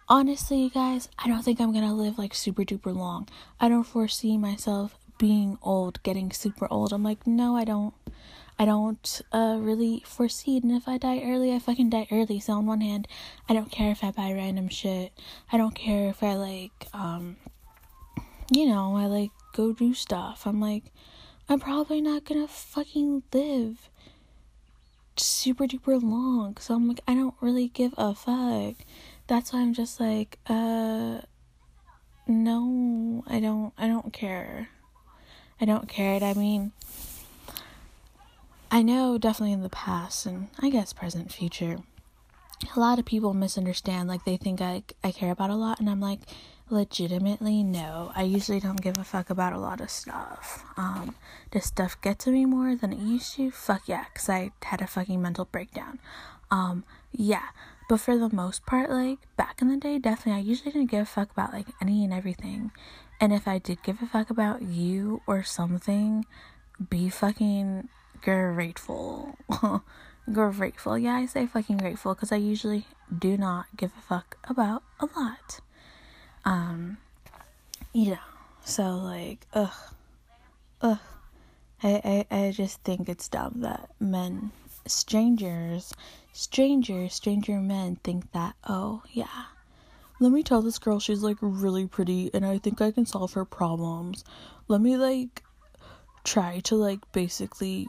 honestly, 0.09 0.63
you 0.63 0.69
guys, 0.69 1.07
I 1.17 1.29
don't 1.29 1.41
think 1.43 1.61
I'm 1.61 1.73
gonna 1.73 1.93
live 1.93 2.17
like 2.17 2.33
super 2.35 2.63
duper 2.63 2.93
long. 2.93 3.29
I 3.61 3.69
don't 3.69 3.85
foresee 3.85 4.37
myself 4.37 4.97
being 5.17 5.57
old, 5.61 6.03
getting 6.03 6.31
super 6.31 6.67
old. 6.69 6.91
I'm 6.91 7.03
like, 7.03 7.25
no, 7.25 7.55
I 7.55 7.63
don't. 7.63 7.93
I 8.59 8.65
don't 8.65 9.21
uh, 9.31 9.57
really 9.59 10.03
foresee 10.05 10.57
it. 10.57 10.63
And 10.63 10.71
if 10.73 10.87
I 10.87 10.97
die 10.97 11.21
early, 11.23 11.51
I 11.53 11.59
fucking 11.59 11.89
die 11.89 12.07
early. 12.11 12.39
So 12.39 12.53
on 12.53 12.67
one 12.67 12.81
hand, 12.81 13.07
I 13.49 13.53
don't 13.53 13.71
care 13.71 13.91
if 13.91 14.03
I 14.03 14.11
buy 14.11 14.31
random 14.33 14.67
shit. 14.69 15.13
I 15.51 15.57
don't 15.57 15.73
care 15.73 16.09
if 16.09 16.21
I 16.21 16.35
like, 16.35 16.87
um, 16.93 17.37
you 18.51 18.67
know, 18.67 18.95
I 18.95 19.05
like 19.05 19.31
go 19.53 19.73
do 19.73 19.93
stuff. 19.93 20.45
I'm 20.45 20.59
like, 20.61 20.83
I'm 21.49 21.59
probably 21.59 22.01
not 22.01 22.25
gonna 22.25 22.47
fucking 22.47 23.23
live 23.33 23.89
super 25.17 25.65
duper 25.65 26.01
long. 26.01 26.57
So 26.59 26.75
I'm 26.75 26.87
like, 26.87 27.01
I 27.07 27.13
don't 27.13 27.35
really 27.41 27.67
give 27.67 27.93
a 27.97 28.13
fuck. 28.15 28.75
That's 29.27 29.53
why 29.53 29.59
I'm 29.59 29.73
just 29.73 29.99
like, 29.99 30.39
uh, 30.47 31.21
no, 32.27 33.23
I 33.27 33.39
don't, 33.39 33.73
I 33.77 33.87
don't 33.87 34.13
care. 34.13 34.69
I 35.59 35.65
don't 35.65 35.87
care. 35.87 36.21
I 36.23 36.33
mean, 36.33 36.71
I 38.71 38.81
know 38.81 39.17
definitely 39.17 39.53
in 39.53 39.61
the 39.63 39.69
past 39.69 40.25
and 40.25 40.47
I 40.59 40.69
guess 40.69 40.93
present, 40.93 41.31
future, 41.31 41.77
a 42.75 42.79
lot 42.79 42.99
of 42.99 43.05
people 43.05 43.33
misunderstand. 43.33 44.07
Like 44.07 44.23
they 44.25 44.37
think 44.37 44.61
I 44.61 44.83
I 45.03 45.11
care 45.11 45.31
about 45.31 45.49
a 45.49 45.55
lot, 45.55 45.79
and 45.79 45.89
I'm 45.89 45.99
like, 45.99 46.19
legitimately 46.71 47.63
no. 47.63 48.11
I 48.15 48.23
usually 48.23 48.59
don't 48.59 48.81
give 48.81 48.97
a 48.97 49.03
fuck 49.03 49.29
about 49.29 49.53
a 49.53 49.59
lot 49.59 49.81
of 49.81 49.89
stuff. 49.89 50.63
Um, 50.77 51.15
does 51.51 51.65
stuff 51.65 51.99
get 52.01 52.19
to 52.19 52.31
me 52.31 52.45
more 52.45 52.75
than 52.75 52.93
it 52.93 52.99
used 52.99 53.35
to? 53.35 53.51
Fuck 53.51 53.87
yeah, 53.87 54.05
cause 54.13 54.29
I 54.29 54.51
had 54.63 54.81
a 54.81 54.87
fucking 54.87 55.21
mental 55.21 55.45
breakdown. 55.45 55.99
Um, 56.49 56.83
yeah. 57.11 57.49
But 57.89 57.99
for 57.99 58.17
the 58.17 58.33
most 58.33 58.65
part, 58.65 58.89
like 58.89 59.19
back 59.35 59.61
in 59.61 59.67
the 59.67 59.77
day, 59.77 59.99
definitely 59.99 60.41
I 60.41 60.45
usually 60.45 60.71
didn't 60.71 60.91
give 60.91 61.01
a 61.01 61.05
fuck 61.05 61.31
about 61.31 61.51
like 61.51 61.67
any 61.81 62.03
and 62.03 62.13
everything. 62.13 62.71
And 63.19 63.33
if 63.33 63.47
I 63.47 63.57
did 63.57 63.83
give 63.83 64.01
a 64.01 64.05
fuck 64.05 64.29
about 64.29 64.61
you 64.61 65.21
or 65.27 65.43
something, 65.43 66.25
be 66.89 67.09
fucking 67.09 67.89
grateful. 68.21 69.37
grateful. 70.31 70.97
Yeah, 70.97 71.15
I 71.15 71.25
say 71.25 71.45
fucking 71.45 71.77
grateful 71.77 72.13
because 72.13 72.31
I 72.31 72.37
usually 72.37 72.85
do 73.15 73.37
not 73.37 73.65
give 73.75 73.91
a 73.97 74.01
fuck 74.01 74.37
about 74.45 74.83
a 74.99 75.07
lot. 75.17 75.59
Um, 76.45 76.97
you 77.93 78.11
know, 78.11 78.17
so 78.63 78.95
like, 78.97 79.45
ugh, 79.53 79.73
ugh. 80.81 80.99
I, 81.83 82.25
I, 82.31 82.45
I 82.45 82.51
just 82.51 82.81
think 82.83 83.09
it's 83.09 83.27
dumb 83.27 83.61
that 83.61 83.89
men, 83.99 84.51
strangers, 84.85 85.93
strangers, 86.31 87.13
stranger 87.15 87.59
men 87.59 87.97
think 88.03 88.31
that, 88.33 88.55
oh, 88.67 89.01
yeah, 89.11 89.45
let 90.21 90.31
me 90.31 90.43
tell 90.43 90.61
this 90.61 90.77
girl 90.77 90.99
she's 90.99 91.23
like 91.23 91.37
really 91.41 91.87
pretty 91.87 92.29
and 92.35 92.45
I 92.45 92.59
think 92.59 92.79
I 92.79 92.91
can 92.91 93.07
solve 93.07 93.33
her 93.33 93.43
problems. 93.43 94.23
Let 94.67 94.79
me 94.79 94.95
like 94.95 95.43
try 96.23 96.59
to 96.65 96.75
like 96.75 96.99
basically 97.11 97.87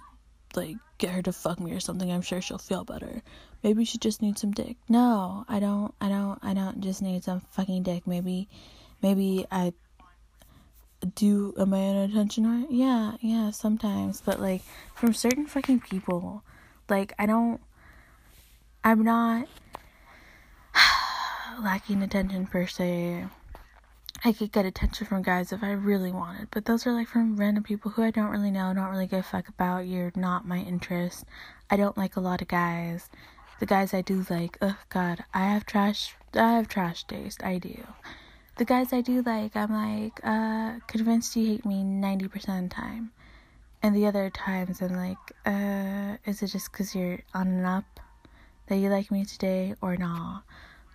like 0.56 0.76
get 0.96 1.10
her 1.10 1.20
to 1.22 1.32
fuck 1.32 1.60
me 1.60 1.72
or 1.72 1.80
something. 1.80 2.10
I'm 2.10 2.22
sure 2.22 2.40
she'll 2.40 2.56
feel 2.56 2.84
better. 2.84 3.22
Maybe 3.62 3.84
she 3.84 3.98
just 3.98 4.20
needs 4.20 4.40
some 4.40 4.50
dick. 4.50 4.76
No, 4.88 5.44
I 5.48 5.60
don't 5.60 5.94
I 6.00 6.08
don't 6.08 6.38
I 6.42 6.54
don't 6.54 6.80
just 6.80 7.00
need 7.02 7.24
some 7.24 7.40
fucking 7.40 7.84
dick. 7.84 8.06
Maybe 8.06 8.48
maybe 9.02 9.46
I 9.50 9.72
do 11.14 11.54
am 11.58 11.74
I 11.74 11.78
an 11.78 12.10
attention 12.10 12.44
whore? 12.44 12.66
Yeah, 12.70 13.12
yeah, 13.20 13.50
sometimes. 13.50 14.20
But 14.20 14.40
like 14.40 14.62
from 14.94 15.14
certain 15.14 15.46
fucking 15.46 15.80
people, 15.80 16.42
like 16.88 17.12
I 17.18 17.26
don't 17.26 17.60
I'm 18.82 19.04
not 19.04 19.46
lacking 21.62 22.02
attention 22.02 22.46
per 22.46 22.66
se. 22.66 23.26
I 24.24 24.32
could 24.32 24.52
get 24.52 24.64
attention 24.64 25.06
from 25.06 25.22
guys 25.22 25.52
if 25.52 25.64
I 25.64 25.72
really 25.72 26.12
wanted, 26.12 26.48
but 26.52 26.64
those 26.64 26.86
are 26.86 26.92
like 26.92 27.08
from 27.08 27.36
random 27.36 27.64
people 27.64 27.90
who 27.90 28.04
I 28.04 28.12
don't 28.12 28.30
really 28.30 28.52
know, 28.52 28.72
don't 28.72 28.90
really 28.90 29.08
give 29.08 29.20
a 29.20 29.22
fuck 29.24 29.48
about. 29.48 29.86
You're 29.86 30.12
not 30.14 30.46
my 30.46 30.58
interest. 30.58 31.24
I 31.68 31.76
don't 31.76 31.96
like 31.98 32.14
a 32.14 32.20
lot 32.20 32.40
of 32.40 32.46
guys. 32.46 33.08
The 33.62 33.66
guys 33.66 33.94
I 33.94 34.00
do 34.00 34.26
like, 34.28 34.58
oh 34.60 34.76
god, 34.88 35.22
I 35.32 35.44
have 35.46 35.64
trash. 35.66 36.16
I 36.34 36.54
have 36.54 36.66
trash 36.66 37.04
taste. 37.04 37.44
I 37.44 37.58
do. 37.58 37.86
The 38.56 38.64
guys 38.64 38.92
I 38.92 39.02
do 39.02 39.22
like, 39.22 39.54
I'm 39.54 39.70
like, 39.70 40.18
uh, 40.24 40.80
convinced 40.88 41.36
you 41.36 41.46
hate 41.46 41.64
me 41.64 41.84
ninety 41.84 42.26
percent 42.26 42.64
of 42.64 42.70
the 42.70 42.74
time, 42.74 43.12
and 43.80 43.94
the 43.94 44.04
other 44.06 44.30
times 44.30 44.82
I'm 44.82 44.96
like, 44.96 45.16
uh, 45.46 46.16
is 46.28 46.42
it 46.42 46.48
just 46.48 46.72
because 46.72 46.92
you're 46.96 47.20
on 47.34 47.46
and 47.46 47.64
up 47.64 48.00
that 48.66 48.78
you 48.78 48.88
like 48.88 49.12
me 49.12 49.24
today 49.24 49.76
or 49.80 49.96
not? 49.96 50.42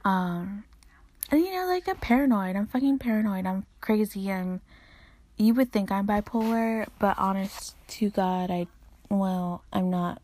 Um, 0.04 0.66
and 1.32 1.40
you 1.40 1.54
know, 1.54 1.68
like 1.68 1.88
I'm 1.88 1.96
paranoid. 1.96 2.58
I'm 2.58 2.68
fucking 2.68 3.00
paranoid. 3.00 3.46
I'm 3.46 3.66
crazy. 3.80 4.30
I'm. 4.30 4.60
You 5.38 5.54
would 5.54 5.72
think 5.72 5.90
I'm 5.90 6.06
bipolar, 6.06 6.86
but 7.00 7.18
honest 7.18 7.78
to 7.96 8.10
God, 8.10 8.52
I. 8.52 8.68
Well, 9.10 9.64
I'm 9.72 9.90
not. 9.90 10.22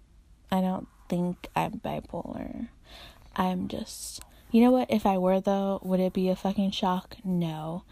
I 0.51 0.59
don't 0.59 0.89
think 1.09 1.47
I'm 1.55 1.79
bipolar. 1.79 2.67
I'm 3.35 3.67
just. 3.67 4.21
You 4.51 4.61
know 4.61 4.71
what? 4.71 4.91
If 4.91 5.05
I 5.05 5.17
were 5.17 5.41
though, 5.41 5.79
would 5.83 5.99
it 5.99 6.13
be 6.13 6.29
a 6.29 6.35
fucking 6.35 6.71
shock? 6.71 7.15
No. 7.23 7.83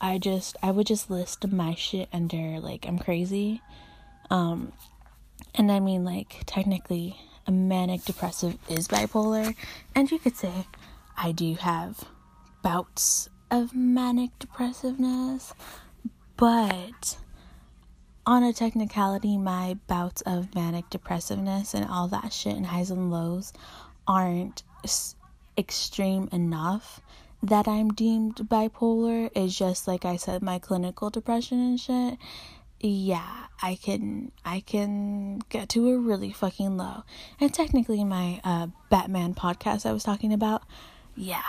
I 0.00 0.18
just 0.18 0.56
I 0.62 0.70
would 0.70 0.86
just 0.86 1.10
list 1.10 1.46
my 1.50 1.74
shit 1.74 2.08
under 2.12 2.60
like 2.60 2.86
I'm 2.86 2.98
crazy. 2.98 3.62
Um 4.30 4.72
and 5.54 5.72
I 5.72 5.80
mean 5.80 6.04
like 6.04 6.42
technically 6.46 7.16
a 7.46 7.52
manic 7.52 8.04
depressive 8.04 8.58
is 8.68 8.88
bipolar 8.88 9.54
and 9.94 10.10
you 10.10 10.18
could 10.18 10.36
say 10.36 10.66
I 11.16 11.32
do 11.32 11.54
have 11.54 12.04
bouts 12.62 13.28
of 13.50 13.74
manic 13.74 14.38
depressiveness, 14.38 15.54
but 16.36 17.16
on 18.26 18.42
a 18.42 18.52
technicality, 18.52 19.36
my 19.36 19.76
bouts 19.86 20.22
of 20.22 20.54
manic 20.54 20.88
depressiveness 20.90 21.74
and 21.74 21.86
all 21.88 22.08
that 22.08 22.32
shit 22.32 22.56
and 22.56 22.66
highs 22.66 22.90
and 22.90 23.10
lows 23.10 23.52
aren't 24.06 24.62
s- 24.82 25.14
extreme 25.58 26.28
enough 26.32 27.00
that 27.42 27.68
I'm 27.68 27.90
deemed 27.90 28.36
bipolar. 28.36 29.30
It's 29.34 29.56
just 29.56 29.86
like 29.86 30.04
I 30.04 30.16
said, 30.16 30.42
my 30.42 30.58
clinical 30.58 31.10
depression 31.10 31.60
and 31.60 31.78
shit. 31.78 32.18
Yeah, 32.80 33.46
I 33.62 33.76
can 33.76 34.32
I 34.44 34.60
can 34.60 35.38
get 35.48 35.68
to 35.70 35.88
a 35.90 35.98
really 35.98 36.32
fucking 36.32 36.76
low. 36.76 37.04
And 37.40 37.52
technically 37.52 38.04
my 38.04 38.40
uh 38.44 38.68
Batman 38.90 39.34
podcast 39.34 39.86
I 39.86 39.92
was 39.92 40.04
talking 40.04 40.32
about, 40.32 40.62
yeah, 41.16 41.42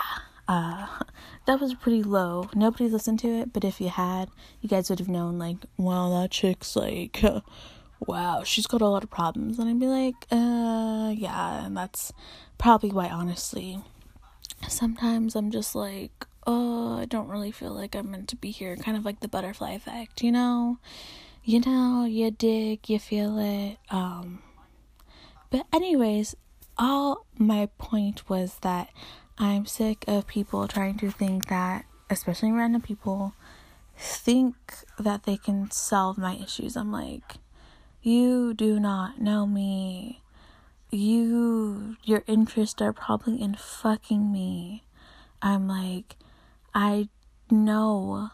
uh, 0.48 0.86
that 1.46 1.60
was 1.60 1.74
pretty 1.74 2.02
low. 2.02 2.48
Nobody 2.54 2.88
listened 2.88 3.18
to 3.20 3.28
it, 3.28 3.52
but 3.52 3.64
if 3.64 3.80
you 3.80 3.88
had, 3.88 4.28
you 4.60 4.68
guys 4.68 4.90
would 4.90 4.98
have 4.98 5.08
known, 5.08 5.38
like, 5.38 5.58
wow, 5.76 6.20
that 6.20 6.30
chick's 6.30 6.76
like, 6.76 7.22
wow, 8.00 8.42
she's 8.44 8.66
got 8.66 8.80
a 8.80 8.88
lot 8.88 9.04
of 9.04 9.10
problems. 9.10 9.58
And 9.58 9.68
I'd 9.68 9.80
be 9.80 9.86
like, 9.86 10.14
uh, 10.30 11.12
yeah, 11.14 11.66
and 11.66 11.76
that's 11.76 12.12
probably 12.58 12.90
why, 12.90 13.08
honestly, 13.08 13.78
sometimes 14.68 15.34
I'm 15.34 15.50
just 15.50 15.74
like, 15.74 16.26
oh, 16.46 16.98
I 16.98 17.04
don't 17.06 17.28
really 17.28 17.50
feel 17.50 17.72
like 17.72 17.94
I'm 17.94 18.10
meant 18.10 18.28
to 18.28 18.36
be 18.36 18.50
here. 18.50 18.76
Kind 18.76 18.96
of 18.96 19.04
like 19.04 19.20
the 19.20 19.28
butterfly 19.28 19.72
effect, 19.72 20.22
you 20.22 20.32
know? 20.32 20.78
You 21.44 21.60
know, 21.60 22.04
you 22.04 22.30
dig, 22.30 22.88
you 22.88 22.98
feel 22.98 23.38
it. 23.38 23.78
Um, 23.90 24.42
but, 25.50 25.64
anyways, 25.72 26.34
all 26.76 27.24
my 27.38 27.68
point 27.78 28.28
was 28.28 28.56
that 28.62 28.88
I'm 29.38 29.66
sick 29.66 30.04
of 30.08 30.26
people 30.26 30.66
trying 30.66 30.96
to 30.98 31.10
think 31.10 31.48
that, 31.48 31.84
especially 32.08 32.52
random 32.52 32.80
people, 32.80 33.34
think 33.98 34.56
that 34.98 35.24
they 35.24 35.36
can 35.36 35.70
solve 35.70 36.16
my 36.16 36.36
issues. 36.36 36.76
I'm 36.76 36.90
like, 36.90 37.36
you 38.02 38.54
do 38.54 38.80
not 38.80 39.20
know 39.20 39.46
me. 39.46 40.22
You, 40.90 41.96
your 42.02 42.22
interests 42.26 42.80
are 42.80 42.92
probably 42.94 43.42
in 43.42 43.54
fucking 43.56 44.32
me. 44.32 44.84
I'm 45.42 45.68
like, 45.68 46.16
I 46.74 47.08
know. 47.50 48.30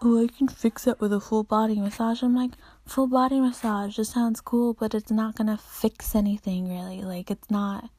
Oh, 0.00 0.22
I 0.22 0.28
can 0.28 0.48
fix 0.48 0.84
that 0.84 1.00
with 1.00 1.12
a 1.12 1.20
full 1.20 1.42
body 1.42 1.78
massage. 1.78 2.22
I'm 2.22 2.34
like, 2.34 2.52
full 2.86 3.08
body 3.08 3.40
massage 3.40 3.96
just 3.96 4.12
sounds 4.12 4.40
cool, 4.40 4.72
but 4.72 4.94
it's 4.94 5.10
not 5.10 5.36
gonna 5.36 5.58
fix 5.58 6.14
anything 6.14 6.70
really. 6.70 7.02
Like, 7.02 7.30
it's 7.30 7.50
not, 7.50 7.90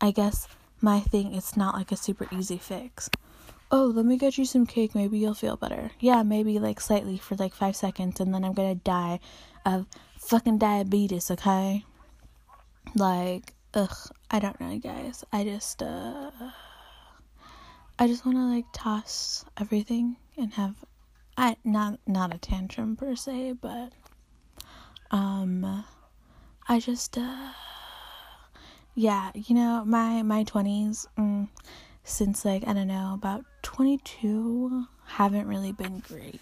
I 0.00 0.10
guess 0.10 0.48
my 0.80 1.00
thing 1.00 1.34
it's 1.34 1.56
not 1.56 1.74
like 1.74 1.92
a 1.92 1.96
super 1.96 2.26
easy 2.32 2.58
fix. 2.58 3.10
Oh, 3.70 3.84
let 3.84 4.06
me 4.06 4.16
get 4.16 4.38
you 4.38 4.44
some 4.46 4.64
cake, 4.66 4.94
maybe 4.94 5.18
you'll 5.18 5.34
feel 5.34 5.56
better. 5.56 5.90
Yeah, 6.00 6.22
maybe 6.22 6.58
like 6.58 6.80
slightly 6.80 7.18
for 7.18 7.34
like 7.36 7.54
five 7.54 7.76
seconds, 7.76 8.18
and 8.20 8.32
then 8.32 8.44
I'm 8.44 8.54
gonna 8.54 8.74
die 8.76 9.20
of 9.66 9.86
fucking 10.18 10.58
diabetes, 10.58 11.30
okay? 11.30 11.84
Like, 12.94 13.52
ugh, 13.74 13.96
I 14.30 14.38
don't 14.38 14.58
know, 14.60 14.78
guys. 14.78 15.24
I 15.32 15.44
just, 15.44 15.82
uh, 15.82 16.30
I 17.98 18.06
just 18.06 18.24
wanna 18.24 18.46
like 18.48 18.64
toss 18.72 19.44
everything 19.60 20.16
and 20.38 20.54
have, 20.54 20.76
I, 21.36 21.56
not, 21.64 21.98
not 22.06 22.34
a 22.34 22.38
tantrum 22.38 22.96
per 22.96 23.16
se, 23.16 23.54
but, 23.60 23.92
um, 25.10 25.84
I 26.66 26.80
just, 26.80 27.18
uh, 27.18 27.52
yeah, 28.98 29.30
you 29.32 29.54
know, 29.54 29.84
my 29.86 30.22
my 30.22 30.42
20s, 30.42 31.06
mm, 31.16 31.48
since 32.02 32.44
like 32.44 32.66
I 32.66 32.72
don't 32.72 32.88
know 32.88 33.14
about 33.14 33.44
22 33.62 34.86
haven't 35.06 35.46
really 35.46 35.70
been 35.70 36.00
great. 36.00 36.40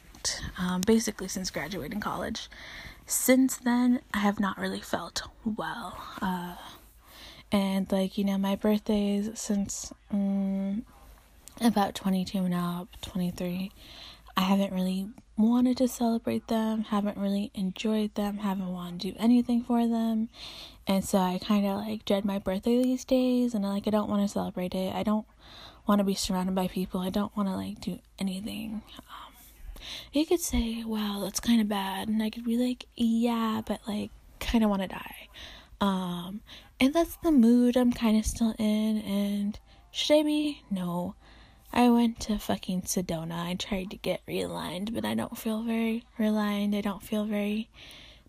Um, 0.58 0.80
basically 0.80 1.28
since 1.28 1.50
graduating 1.50 2.00
college. 2.00 2.48
Since 3.04 3.58
then, 3.58 4.00
I 4.14 4.18
have 4.18 4.40
not 4.40 4.56
really 4.58 4.80
felt 4.80 5.22
well. 5.44 5.98
Uh, 6.22 6.56
and 7.52 7.92
like 7.92 8.16
you 8.16 8.24
know, 8.24 8.38
my 8.38 8.56
birthdays 8.56 9.38
since 9.38 9.92
um, 10.10 10.86
about 11.60 11.94
22 11.94 12.48
now, 12.48 12.88
23. 13.02 13.70
I 14.36 14.42
haven't 14.42 14.72
really 14.72 15.08
wanted 15.36 15.76
to 15.78 15.88
celebrate 15.88 16.48
them, 16.48 16.82
haven't 16.82 17.18
really 17.18 17.50
enjoyed 17.54 18.14
them, 18.14 18.38
haven't 18.38 18.72
wanted 18.72 19.00
to 19.00 19.10
do 19.12 19.16
anything 19.18 19.62
for 19.62 19.86
them. 19.86 20.28
And 20.86 21.04
so 21.04 21.18
I 21.18 21.38
kind 21.42 21.66
of 21.66 21.76
like 21.76 22.04
dread 22.04 22.24
my 22.24 22.38
birthday 22.38 22.82
these 22.82 23.04
days 23.04 23.54
and 23.54 23.64
like 23.64 23.86
I 23.86 23.90
don't 23.90 24.08
want 24.08 24.22
to 24.22 24.32
celebrate 24.32 24.74
it. 24.74 24.94
I 24.94 25.02
don't 25.02 25.26
want 25.86 26.00
to 26.00 26.04
be 26.04 26.14
surrounded 26.14 26.54
by 26.54 26.68
people. 26.68 27.00
I 27.00 27.10
don't 27.10 27.36
want 27.36 27.48
to 27.48 27.54
like 27.54 27.80
do 27.80 27.98
anything. 28.18 28.82
Um, 28.98 29.34
you 30.12 30.26
could 30.26 30.40
say, 30.40 30.84
wow, 30.84 31.20
that's 31.22 31.40
kind 31.40 31.60
of 31.60 31.68
bad. 31.68 32.08
And 32.08 32.22
I 32.22 32.30
could 32.30 32.44
be 32.44 32.56
like, 32.56 32.86
yeah, 32.96 33.62
but 33.64 33.80
like 33.86 34.10
kind 34.40 34.64
of 34.64 34.70
want 34.70 34.82
to 34.82 34.88
die. 34.88 35.28
Um, 35.80 36.40
and 36.80 36.94
that's 36.94 37.16
the 37.16 37.30
mood 37.32 37.76
I'm 37.76 37.92
kind 37.92 38.18
of 38.18 38.26
still 38.26 38.54
in. 38.58 38.98
And 38.98 39.58
should 39.90 40.18
I 40.18 40.22
be? 40.22 40.62
No. 40.70 41.14
I 41.76 41.90
went 41.90 42.20
to 42.20 42.38
fucking 42.38 42.82
Sedona. 42.82 43.44
I 43.44 43.52
tried 43.52 43.90
to 43.90 43.98
get 43.98 44.24
realigned, 44.26 44.94
but 44.94 45.04
I 45.04 45.12
don't 45.12 45.36
feel 45.36 45.62
very 45.62 46.06
realigned. 46.18 46.74
I 46.74 46.80
don't 46.80 47.02
feel 47.02 47.26
very 47.26 47.68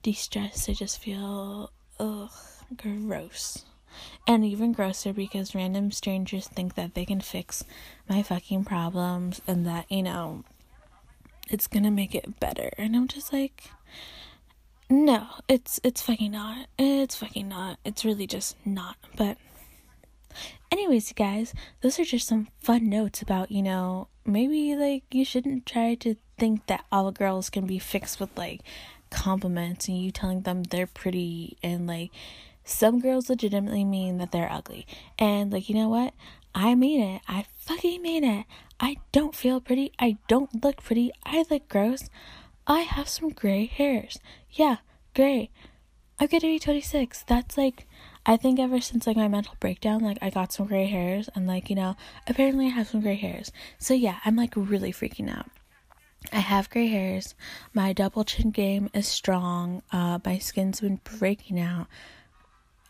de 0.03 0.11
stressed. 0.11 0.69
I 0.69 0.73
just 0.73 0.99
feel, 0.99 1.71
ugh, 1.97 2.29
gross. 2.75 3.63
And 4.27 4.43
even 4.43 4.73
grosser 4.73 5.13
because 5.13 5.55
random 5.55 5.93
strangers 5.93 6.49
think 6.49 6.75
that 6.75 6.93
they 6.93 7.05
can 7.05 7.21
fix 7.21 7.63
my 8.09 8.21
fucking 8.21 8.65
problems 8.65 9.41
and 9.47 9.65
that, 9.65 9.89
you 9.89 10.03
know, 10.03 10.43
it's 11.49 11.67
gonna 11.67 11.89
make 11.89 12.13
it 12.13 12.41
better. 12.41 12.71
And 12.77 12.97
I'm 12.97 13.07
just 13.07 13.31
like, 13.31 13.71
no, 14.89 15.25
it's 15.47 15.79
it's 15.85 16.01
fucking 16.01 16.31
not. 16.31 16.67
It's 16.77 17.15
fucking 17.15 17.47
not. 17.47 17.79
It's 17.85 18.03
really 18.03 18.27
just 18.27 18.57
not. 18.65 18.97
But 19.15 19.37
Anyways, 20.71 21.09
you 21.09 21.15
guys, 21.15 21.53
those 21.81 21.99
are 21.99 22.05
just 22.05 22.27
some 22.27 22.47
fun 22.59 22.89
notes 22.89 23.21
about, 23.21 23.51
you 23.51 23.61
know, 23.61 24.07
maybe 24.25 24.75
like 24.75 25.03
you 25.11 25.23
shouldn't 25.23 25.65
try 25.65 25.95
to 25.95 26.15
think 26.37 26.67
that 26.67 26.85
all 26.91 27.11
girls 27.11 27.49
can 27.49 27.65
be 27.65 27.79
fixed 27.79 28.19
with 28.19 28.35
like 28.37 28.61
compliments 29.09 29.87
and 29.87 29.97
you 29.97 30.11
telling 30.11 30.41
them 30.41 30.63
they're 30.63 30.87
pretty 30.87 31.57
and 31.63 31.87
like 31.87 32.11
some 32.63 32.99
girls 32.99 33.29
legitimately 33.29 33.85
mean 33.85 34.17
that 34.17 34.31
they're 34.31 34.51
ugly. 34.51 34.85
And 35.17 35.51
like, 35.51 35.69
you 35.69 35.75
know 35.75 35.89
what? 35.89 36.13
I 36.53 36.75
mean 36.75 37.01
it. 37.01 37.21
I 37.27 37.45
fucking 37.59 38.01
mean 38.01 38.23
it. 38.23 38.45
I 38.79 38.97
don't 39.11 39.35
feel 39.35 39.61
pretty. 39.61 39.91
I 39.99 40.17
don't 40.27 40.63
look 40.63 40.83
pretty. 40.83 41.11
I 41.25 41.45
look 41.49 41.69
gross. 41.69 42.09
I 42.65 42.81
have 42.81 43.07
some 43.07 43.29
gray 43.29 43.65
hairs. 43.65 44.19
Yeah, 44.51 44.77
gray. 45.15 45.49
I'm 46.19 46.27
gonna 46.27 46.41
be 46.41 46.59
26. 46.59 47.23
That's 47.27 47.57
like 47.57 47.87
I 48.29 48.35
think 48.35 48.59
ever 48.59 48.81
since 48.81 49.07
like 49.07 49.15
my 49.15 49.29
mental 49.29 49.55
breakdown, 49.61 50.01
like 50.01 50.17
I 50.21 50.29
got 50.29 50.51
some 50.51 50.67
gray 50.67 50.85
hairs 50.85 51.29
and 51.33 51.47
like, 51.47 51.69
you 51.69 51.77
know, 51.77 51.95
apparently 52.27 52.65
I 52.65 52.71
have 52.71 52.89
some 52.89 52.99
gray 52.99 53.15
hairs. 53.15 53.53
So 53.79 53.93
yeah, 53.93 54.19
I'm 54.25 54.35
like 54.35 54.53
really 54.57 54.91
freaking 54.91 55.33
out. 55.33 55.49
I 56.33 56.39
have 56.39 56.69
gray 56.69 56.87
hairs. 56.87 57.35
My 57.73 57.93
double 57.93 58.25
chin 58.25 58.51
game 58.51 58.89
is 58.93 59.07
strong. 59.07 59.81
Uh 59.93 60.19
my 60.25 60.39
skin's 60.39 60.81
been 60.81 60.99
breaking 61.05 61.57
out 61.57 61.87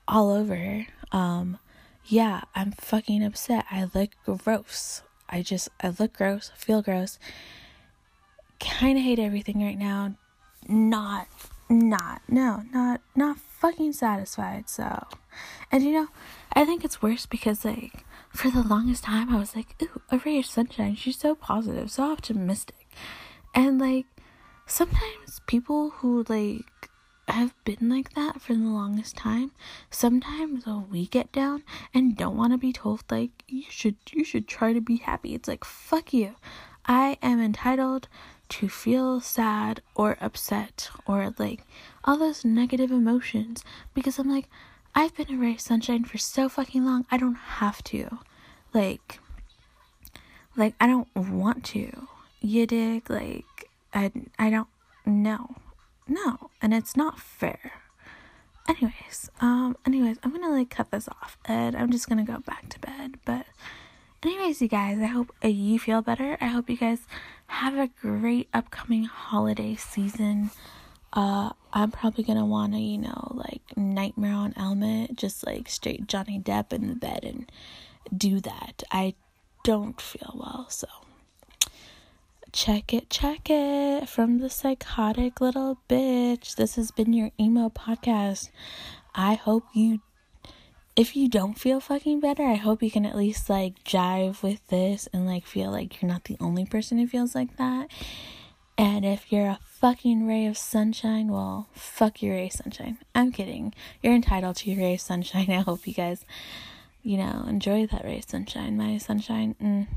all 0.08 0.32
over. 0.32 0.88
Um 1.12 1.60
yeah, 2.06 2.41
I'm 2.56 2.72
fucking 2.72 3.24
upset. 3.24 3.65
I 3.70 3.88
look 3.94 4.10
gross. 4.25 5.03
I 5.29 5.44
just 5.44 5.70
I 5.79 5.94
look 6.00 6.13
gross, 6.13 6.51
feel 6.56 6.82
gross. 6.82 7.20
Kind 8.60 8.98
of 8.98 9.03
hate 9.03 9.20
everything 9.20 9.63
right 9.63 9.77
now. 9.77 10.15
Not 10.67 11.28
not 11.69 12.21
no, 12.28 12.63
not 12.73 13.02
not 13.15 13.38
fucking 13.38 13.93
satisfied. 13.93 14.69
So 14.69 15.06
and 15.71 15.84
you 15.84 15.91
know, 15.91 16.08
I 16.54 16.65
think 16.65 16.84
it's 16.84 17.02
worse 17.02 17.26
because 17.26 17.65
like 17.65 18.06
for 18.30 18.50
the 18.50 18.63
longest 18.63 19.04
time 19.04 19.34
I 19.34 19.39
was 19.39 19.56
like, 19.56 19.76
ooh, 19.82 20.02
a 20.12 20.17
ray 20.19 20.39
of 20.39 20.45
sunshine. 20.45 20.95
She's 20.95 21.17
so 21.17 21.36
positive, 21.36 21.91
so 21.91 22.12
optimistic. 22.12 22.88
And 23.56 23.80
like 23.80 24.06
sometimes 24.65 25.41
people 25.47 25.91
who 25.91 26.23
like 26.28 26.89
have 27.28 27.54
been 27.65 27.89
like 27.89 28.13
that 28.13 28.41
for 28.41 28.54
the 28.54 28.60
longest 28.60 29.17
time, 29.17 29.52
sometimes 29.89 30.65
we 30.89 31.08
get 31.08 31.32
down 31.32 31.63
and 31.93 32.15
don't 32.15 32.38
want 32.38 32.54
to 32.54 32.58
be 32.58 32.71
told 32.71 33.04
like 33.10 33.43
you 33.47 33.63
should 33.69 33.95
you 34.12 34.23
should 34.23 34.47
try 34.47 34.73
to 34.73 34.82
be 34.82 34.97
happy. 34.97 35.34
It's 35.34 35.47
like 35.47 35.65
fuck 35.65 36.13
you. 36.13 36.36
I 36.86 37.17
am 37.21 37.41
entitled 37.41 38.08
to 38.50 38.69
feel 38.69 39.19
sad 39.19 39.82
or 39.93 40.17
upset 40.21 40.89
or 41.06 41.34
like 41.38 41.63
all 42.06 42.17
those 42.17 42.45
negative 42.45 42.91
emotions 42.91 43.63
because 43.93 44.19
I'm 44.19 44.30
like 44.30 44.50
I've 44.98 45.14
been 45.14 45.32
a 45.32 45.38
ray 45.38 45.52
of 45.52 45.62
sunshine 45.62 46.06
for 46.06 46.18
so 46.18 46.50
fucking 46.50 46.84
long. 46.84 47.06
I 47.12 47.18
don't 47.18 47.36
have 47.36 47.84
to. 47.84 48.18
Like, 48.74 49.20
like 50.56 50.74
I 50.82 50.88
don't 50.88 51.08
want 51.16 51.64
to. 51.66 52.08
You 52.42 52.66
dig? 52.66 53.08
Like, 53.08 53.70
I, 53.94 54.12
I 54.40 54.50
don't 54.50 54.70
know. 55.06 55.58
No. 56.08 56.50
And 56.64 56.74
it's 56.74 56.98
not 56.98 57.20
fair. 57.20 57.74
Anyways, 58.68 59.30
um, 59.40 59.78
anyways, 59.86 60.18
I'm 60.24 60.32
gonna 60.32 60.50
like 60.50 60.72
cut 60.72 60.90
this 60.90 61.08
off 61.08 61.38
and 61.46 61.76
I'm 61.76 61.92
just 61.92 62.10
gonna 62.10 62.26
go 62.26 62.40
back 62.40 62.68
to 62.70 62.80
bed. 62.80 63.20
But, 63.24 63.46
anyways, 64.24 64.64
you 64.64 64.68
guys, 64.68 64.98
I 64.98 65.06
hope 65.06 65.32
uh, 65.46 65.48
you 65.48 65.78
feel 65.78 66.02
better. 66.02 66.40
I 66.42 66.48
hope 66.48 66.72
you 66.72 66.78
guys 66.78 67.02
have 67.46 67.78
a 67.78 67.92
great 68.02 68.50
upcoming 68.52 69.04
holiday 69.04 69.76
season 69.76 70.50
uh 71.13 71.52
I'm 71.74 71.91
probably 71.91 72.24
gonna 72.24 72.46
wanna, 72.46 72.80
you 72.80 72.98
know, 72.98 73.32
like 73.36 73.62
Nightmare 73.76 74.34
on 74.34 74.54
Elm, 74.58 75.08
just 75.15 75.46
like 75.46 75.70
straight 75.70 76.08
Johnny 76.08 76.39
Depp 76.39 76.74
in 76.74 76.88
the 76.88 76.96
bed 76.96 77.24
and 77.24 77.52
do 78.15 78.39
that. 78.41 78.84
I 78.91 79.15
don't 79.63 80.00
feel 80.00 80.34
well, 80.36 80.67
so 80.70 80.88
check 82.52 82.93
it, 82.93 83.10
check 83.10 83.50
it 83.50 84.08
from 84.10 84.39
the 84.39 84.50
psychotic 84.50 85.41
little 85.41 85.80
bitch. 85.89 86.56
This 86.56 86.76
has 86.76 86.91
been 86.91 87.13
your 87.13 87.32
emo 87.39 87.70
podcast. 87.70 88.50
I 89.13 89.36
hope 89.36 89.65
you 89.74 90.02
if 90.96 91.15
you 91.15 91.30
don't 91.30 91.60
feel 91.60 91.80
fucking 91.80 92.20
better, 92.22 92.43
I 92.43 92.56
hope 92.56 92.82
you 92.82 92.89
can 92.89 93.06
at 93.06 93.15
least 93.15 93.52
like 93.52 93.84
jive 93.84 94.41
with 94.41 94.65
this 94.70 95.08
and 95.13 95.28
like 95.28 95.46
feel 95.46 95.70
like 95.70 96.02
you're 96.02 96.12
not 96.12 96.24
the 96.24 96.38
only 96.39 96.65
person 96.65 96.98
who 96.98 97.06
feels 97.06 97.36
like 97.36 97.56
that. 97.58 97.91
And 98.80 99.06
if 99.06 99.32
you're 99.32 99.46
a 99.46 99.60
fucking 99.80 100.26
ray 100.26 100.48
of 100.48 100.58
sunshine, 100.58 101.28
well, 101.28 101.68
fuck 101.74 102.24
your 102.24 102.34
ray 102.34 102.48
of 102.48 102.54
sunshine. 102.54 102.98
I'm 103.13 103.32
kidding. 103.32 103.76
You're 104.02 104.16
entitled 104.16 104.56
to 104.58 104.72
your 104.72 104.80
ray 104.80 104.96
of 104.96 105.02
sunshine. 105.02 105.46
I 105.50 105.62
hope 105.62 105.86
you 105.86 105.94
guys, 105.94 106.26
you 107.04 107.18
know, 107.18 107.46
enjoy 107.48 107.86
that 107.88 108.04
ray 108.04 108.18
of 108.18 108.26
sunshine. 108.28 108.76
My 108.76 108.98
sunshine, 108.98 109.56
mm, 109.62 109.88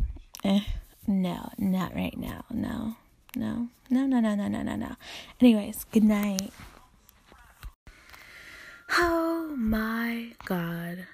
eh, 0.44 0.60
no, 1.06 1.50
not 1.56 1.94
right 1.94 2.16
now. 2.18 2.44
No, 2.50 2.96
no, 3.34 3.68
no, 3.88 4.06
no, 4.06 4.20
no, 4.20 4.34
no, 4.34 4.48
no, 4.48 4.62
no, 4.62 4.76
no. 4.76 4.96
Anyways, 5.40 5.86
good 5.92 6.04
night. 6.04 6.52
Oh 8.92 9.54
my 9.56 10.32
god. 10.44 11.06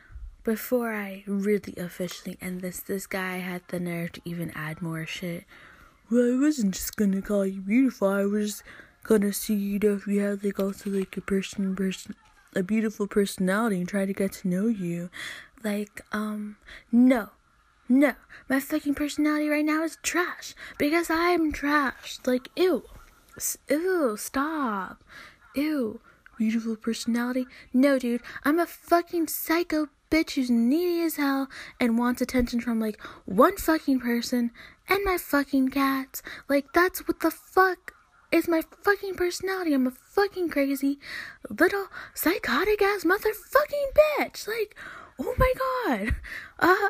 Before 0.42 0.92
I 0.92 1.22
really 1.26 1.74
officially 1.76 2.36
end 2.40 2.62
this, 2.62 2.80
this 2.80 3.06
guy 3.06 3.38
had 3.38 3.62
the 3.68 3.78
nerve 3.78 4.12
to 4.12 4.20
even 4.24 4.50
add 4.54 4.82
more 4.82 5.06
shit 5.06 5.44
well, 6.10 6.34
I 6.34 6.38
wasn't 6.38 6.74
just 6.74 6.96
gonna 6.96 7.22
call 7.22 7.44
you 7.44 7.60
beautiful. 7.60 8.08
I 8.08 8.24
was 8.24 8.62
gonna 9.02 9.32
see, 9.32 9.54
you 9.54 9.78
know, 9.78 9.94
if 9.94 10.06
you 10.06 10.20
had 10.20 10.44
like 10.44 10.60
also 10.60 10.90
like 10.90 11.16
a 11.16 11.20
person, 11.20 11.74
person, 11.74 12.14
a 12.54 12.62
beautiful 12.62 13.06
personality, 13.06 13.78
and 13.78 13.88
try 13.88 14.06
to 14.06 14.12
get 14.12 14.32
to 14.32 14.48
know 14.48 14.68
you. 14.68 15.10
Like, 15.64 16.02
um, 16.12 16.58
no, 16.92 17.30
no, 17.88 18.14
my 18.48 18.60
fucking 18.60 18.94
personality 18.94 19.48
right 19.48 19.64
now 19.64 19.82
is 19.82 19.98
trash 20.02 20.54
because 20.78 21.10
I'm 21.10 21.50
trash. 21.50 22.18
Like, 22.24 22.48
ew, 22.56 22.84
ew, 23.68 24.16
stop, 24.16 25.02
ew. 25.54 26.00
Beautiful 26.38 26.76
personality? 26.76 27.46
No, 27.72 27.98
dude, 27.98 28.20
I'm 28.44 28.58
a 28.58 28.66
fucking 28.66 29.28
psycho 29.28 29.88
bitch 30.10 30.32
who's 30.32 30.50
needy 30.50 31.00
as 31.00 31.16
hell 31.16 31.48
and 31.80 31.98
wants 31.98 32.20
attention 32.20 32.60
from 32.60 32.78
like 32.78 33.00
one 33.24 33.56
fucking 33.56 34.00
person 34.00 34.50
and 34.88 35.04
my 35.04 35.18
fucking 35.18 35.70
cats. 35.70 36.22
Like, 36.48 36.72
that's 36.72 37.06
what 37.06 37.20
the 37.20 37.30
fuck 37.30 37.94
is 38.32 38.48
my 38.48 38.62
fucking 38.82 39.14
personality. 39.14 39.72
I'm 39.72 39.86
a 39.86 39.90
fucking 39.90 40.50
crazy 40.50 40.98
little 41.48 41.86
psychotic 42.14 42.82
ass 42.82 43.04
motherfucking 43.04 43.92
bitch. 44.18 44.48
Like, 44.48 44.76
oh 45.18 45.34
my 45.38 45.52
god. 45.86 46.14
Uh, 46.58 46.88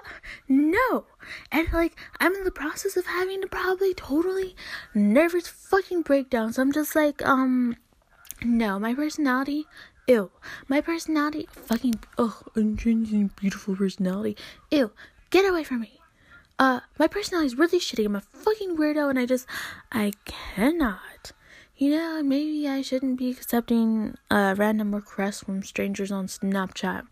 no. 0.48 1.06
And 1.50 1.66
like, 1.72 1.98
I'm 2.20 2.32
in 2.36 2.44
the 2.44 2.52
process 2.52 2.96
of 2.96 3.04
having 3.06 3.40
to 3.40 3.48
probably 3.48 3.92
totally 3.94 4.54
nervous 4.94 5.48
fucking 5.48 6.02
breakdown. 6.02 6.52
So 6.52 6.62
I'm 6.62 6.70
just 6.70 6.94
like, 6.94 7.20
um, 7.26 7.74
no, 8.44 8.78
my 8.78 8.94
personality. 8.94 9.64
Ew. 10.06 10.30
My 10.68 10.80
personality, 10.80 11.48
fucking, 11.50 11.94
oh, 12.16 12.42
intrinsic 12.54 13.34
beautiful 13.34 13.74
personality. 13.74 14.36
Ew. 14.70 14.92
Get 15.30 15.44
away 15.50 15.64
from 15.64 15.80
me. 15.80 15.98
Uh, 16.58 16.80
my 16.98 17.06
personality 17.06 17.46
is 17.46 17.58
really 17.58 17.78
shitty. 17.78 18.06
I'm 18.06 18.16
a 18.16 18.20
fucking 18.20 18.76
weirdo 18.76 19.10
and 19.10 19.18
I 19.18 19.26
just, 19.26 19.46
I 19.92 20.12
cannot. 20.24 21.32
You 21.76 21.90
know, 21.90 22.22
maybe 22.22 22.66
I 22.66 22.80
shouldn't 22.80 23.18
be 23.18 23.30
accepting 23.30 24.16
uh, 24.30 24.54
random 24.56 24.94
requests 24.94 25.42
from 25.42 25.62
strangers 25.62 26.10
on 26.10 26.26
Snapchat 26.26 27.06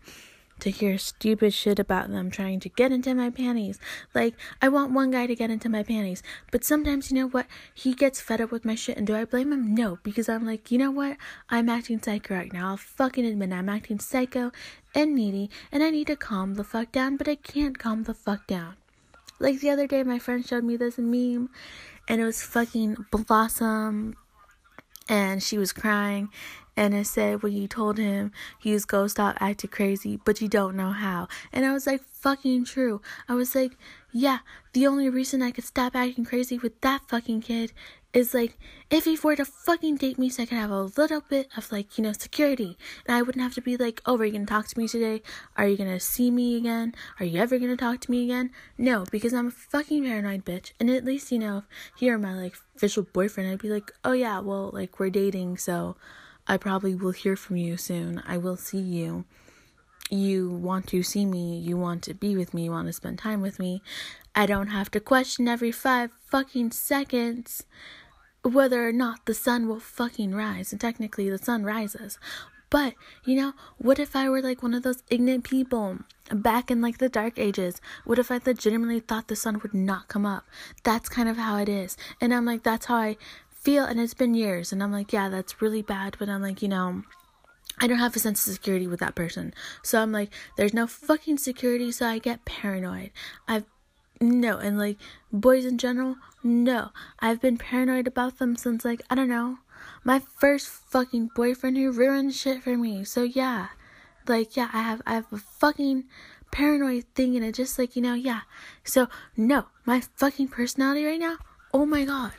to 0.59 0.71
hear 0.71 0.97
stupid 0.97 1.53
shit 1.53 1.79
about 1.79 2.09
them 2.09 2.31
trying 2.31 2.59
to 2.61 2.69
get 2.69 2.91
into 2.91 3.13
my 3.13 3.29
panties. 3.29 3.79
Like, 4.13 4.33
I 4.61 4.69
want 4.69 4.93
one 4.93 5.11
guy 5.11 5.27
to 5.27 5.35
get 5.35 5.51
into 5.51 5.69
my 5.69 5.83
panties, 5.83 6.23
but 6.51 6.63
sometimes, 6.63 7.11
you 7.11 7.17
know 7.17 7.27
what? 7.27 7.45
He 7.73 7.93
gets 7.93 8.21
fed 8.21 8.41
up 8.41 8.51
with 8.51 8.65
my 8.65 8.73
shit, 8.73 8.97
and 8.97 9.05
do 9.05 9.15
I 9.15 9.25
blame 9.25 9.51
him? 9.51 9.75
No, 9.75 9.99
because 10.01 10.29
I'm 10.29 10.45
like, 10.45 10.71
you 10.71 10.77
know 10.77 10.91
what? 10.91 11.17
I'm 11.49 11.69
acting 11.69 12.01
psycho 12.01 12.35
right 12.35 12.53
now. 12.53 12.69
I'll 12.69 12.77
fucking 12.77 13.25
admit 13.25 13.51
I'm 13.51 13.69
acting 13.69 13.99
psycho 13.99 14.51
and 14.93 15.13
needy, 15.13 15.49
and 15.71 15.83
I 15.83 15.89
need 15.89 16.07
to 16.07 16.15
calm 16.15 16.55
the 16.55 16.63
fuck 16.63 16.91
down, 16.91 17.17
but 17.17 17.27
I 17.27 17.35
can't 17.35 17.77
calm 17.77 18.03
the 18.03 18.13
fuck 18.13 18.47
down. 18.47 18.75
Like 19.39 19.59
the 19.59 19.69
other 19.69 19.87
day, 19.87 20.03
my 20.03 20.19
friend 20.19 20.45
showed 20.45 20.63
me 20.63 20.77
this 20.77 20.97
meme, 20.97 21.49
and 22.07 22.21
it 22.21 22.25
was 22.25 22.41
fucking 22.41 23.05
Blossom, 23.11 24.15
and 25.09 25.43
she 25.43 25.57
was 25.57 25.73
crying, 25.73 26.29
and 26.77 26.93
it 26.93 27.07
said 27.07 27.43
when 27.43 27.53
you 27.53 27.67
told 27.67 27.97
him 27.97 28.31
he 28.59 28.73
was 28.73 28.85
gonna 28.85 29.09
stop 29.09 29.37
acting 29.39 29.69
crazy, 29.69 30.19
but 30.23 30.41
you 30.41 30.47
don't 30.47 30.75
know 30.75 30.91
how. 30.91 31.27
And 31.53 31.65
I 31.65 31.73
was 31.73 31.85
like, 31.87 32.03
fucking 32.03 32.65
true. 32.65 33.01
I 33.27 33.33
was 33.33 33.55
like, 33.55 33.77
yeah, 34.11 34.39
the 34.73 34.87
only 34.87 35.09
reason 35.09 35.41
I 35.41 35.51
could 35.51 35.65
stop 35.65 35.95
acting 35.95 36.25
crazy 36.25 36.57
with 36.57 36.79
that 36.81 37.01
fucking 37.07 37.41
kid 37.41 37.73
is 38.15 38.33
like 38.33 38.57
if 38.89 39.03
he 39.03 39.17
were 39.21 39.35
to 39.35 39.43
fucking 39.43 39.97
date 39.97 40.17
me 40.17 40.29
so 40.29 40.43
I 40.43 40.45
could 40.45 40.57
have 40.57 40.71
a 40.71 40.83
little 40.83 41.21
bit 41.21 41.49
of 41.57 41.71
like, 41.71 41.97
you 41.97 42.03
know, 42.03 42.13
security. 42.13 42.77
And 43.05 43.15
I 43.15 43.21
wouldn't 43.21 43.43
have 43.43 43.53
to 43.55 43.61
be 43.61 43.75
like, 43.75 44.01
oh, 44.05 44.17
are 44.17 44.25
you 44.25 44.31
gonna 44.31 44.45
talk 44.45 44.67
to 44.69 44.79
me 44.79 44.87
today? 44.87 45.21
Are 45.57 45.67
you 45.67 45.75
gonna 45.75 45.99
see 45.99 46.31
me 46.31 46.55
again? 46.55 46.95
Are 47.19 47.25
you 47.25 47.41
ever 47.41 47.59
gonna 47.59 47.75
talk 47.75 47.99
to 48.01 48.11
me 48.11 48.23
again? 48.23 48.51
No, 48.77 49.03
because 49.11 49.33
I'm 49.33 49.47
a 49.47 49.51
fucking 49.51 50.03
paranoid 50.03 50.45
bitch. 50.45 50.71
And 50.79 50.89
at 50.89 51.03
least, 51.03 51.31
you 51.31 51.39
know, 51.39 51.63
if 51.93 51.99
he 51.99 52.09
were 52.09 52.17
my 52.17 52.33
like 52.33 52.55
official 52.75 53.03
boyfriend, 53.03 53.51
I'd 53.51 53.61
be 53.61 53.69
like, 53.69 53.91
oh 54.05 54.13
yeah, 54.13 54.39
well, 54.39 54.71
like 54.73 54.97
we're 54.97 55.09
dating, 55.09 55.57
so 55.57 55.97
I 56.47 56.55
probably 56.55 56.95
will 56.95 57.11
hear 57.11 57.35
from 57.35 57.57
you 57.57 57.75
soon. 57.75 58.23
I 58.25 58.37
will 58.37 58.57
see 58.57 58.79
you. 58.79 59.25
You 60.09 60.51
want 60.51 60.87
to 60.87 61.01
see 61.01 61.25
me, 61.25 61.57
you 61.57 61.75
want 61.75 62.03
to 62.03 62.13
be 62.13 62.37
with 62.37 62.53
me, 62.53 62.65
you 62.65 62.71
want 62.71 62.87
to 62.87 62.93
spend 62.93 63.17
time 63.17 63.41
with 63.41 63.59
me. 63.59 63.81
I 64.35 64.45
don't 64.45 64.67
have 64.67 64.91
to 64.91 64.99
question 64.99 65.47
every 65.47 65.71
five 65.71 66.11
fucking 66.29 66.71
seconds 66.71 67.63
whether 68.45 68.87
or 68.87 68.91
not 68.91 69.25
the 69.25 69.33
sun 69.33 69.67
will 69.67 69.79
fucking 69.79 70.33
rise. 70.33 70.71
And 70.71 70.79
technically, 70.79 71.29
the 71.29 71.37
sun 71.37 71.63
rises. 71.63 72.19
But, 72.69 72.95
you 73.23 73.35
know, 73.35 73.53
what 73.77 73.99
if 73.99 74.15
I 74.15 74.29
were 74.29 74.41
like 74.41 74.63
one 74.63 74.73
of 74.73 74.83
those 74.83 75.03
ignorant 75.09 75.43
people 75.43 75.99
back 76.31 76.71
in 76.71 76.81
like 76.81 76.97
the 76.97 77.09
dark 77.09 77.37
ages? 77.37 77.79
What 78.03 78.19
if 78.19 78.31
I 78.31 78.39
legitimately 78.43 78.99
thought 78.99 79.27
the 79.27 79.35
sun 79.35 79.59
would 79.61 79.73
not 79.73 80.07
come 80.07 80.25
up? 80.25 80.45
That's 80.83 81.07
kind 81.07 81.29
of 81.29 81.37
how 81.37 81.57
it 81.57 81.69
is. 81.69 81.95
And 82.19 82.33
I'm 82.33 82.45
like, 82.45 82.63
that's 82.63 82.87
how 82.87 82.95
I 82.95 83.17
feel 83.65 83.83
and 83.83 83.99
it's 83.99 84.13
been 84.13 84.35
years 84.35 84.71
and 84.71 84.83
I'm 84.83 84.91
like, 84.91 85.11
yeah, 85.11 85.27
that's 85.27 85.59
really 85.59 85.81
bad, 85.81 86.15
but 86.19 86.29
I'm 86.29 86.41
like, 86.41 86.61
you 86.61 86.67
know, 86.67 87.01
I 87.79 87.87
don't 87.87 87.97
have 87.97 88.15
a 88.15 88.19
sense 88.19 88.45
of 88.45 88.53
security 88.53 88.87
with 88.87 88.99
that 88.99 89.15
person. 89.15 89.53
So 89.83 90.01
I'm 90.01 90.11
like, 90.11 90.31
there's 90.55 90.73
no 90.73 90.87
fucking 90.87 91.39
security, 91.39 91.91
so 91.91 92.05
I 92.05 92.19
get 92.19 92.45
paranoid. 92.45 93.11
I've 93.47 93.65
no, 94.21 94.57
and 94.57 94.77
like 94.77 94.97
boys 95.31 95.65
in 95.65 95.77
general, 95.77 96.17
no. 96.43 96.91
I've 97.19 97.41
been 97.41 97.57
paranoid 97.57 98.07
about 98.07 98.37
them 98.37 98.55
since 98.55 98.85
like, 98.85 99.01
I 99.09 99.15
don't 99.15 99.29
know, 99.29 99.59
my 100.03 100.21
first 100.37 100.67
fucking 100.67 101.31
boyfriend 101.35 101.77
who 101.77 101.91
ruined 101.91 102.33
shit 102.33 102.63
for 102.63 102.77
me. 102.77 103.03
So 103.03 103.23
yeah. 103.23 103.67
Like 104.27 104.55
yeah, 104.55 104.69
I 104.73 104.81
have 104.81 105.01
I 105.05 105.13
have 105.13 105.31
a 105.31 105.37
fucking 105.37 106.05
paranoid 106.51 107.05
thing 107.15 107.35
and 107.35 107.45
it 107.45 107.55
just 107.55 107.77
like, 107.77 107.95
you 107.95 108.01
know, 108.01 108.13
yeah. 108.13 108.41
So 108.83 109.07
no, 109.35 109.65
my 109.85 110.01
fucking 110.15 110.47
personality 110.47 111.05
right 111.05 111.19
now, 111.19 111.37
oh 111.73 111.85
my 111.85 112.05
god. 112.05 112.33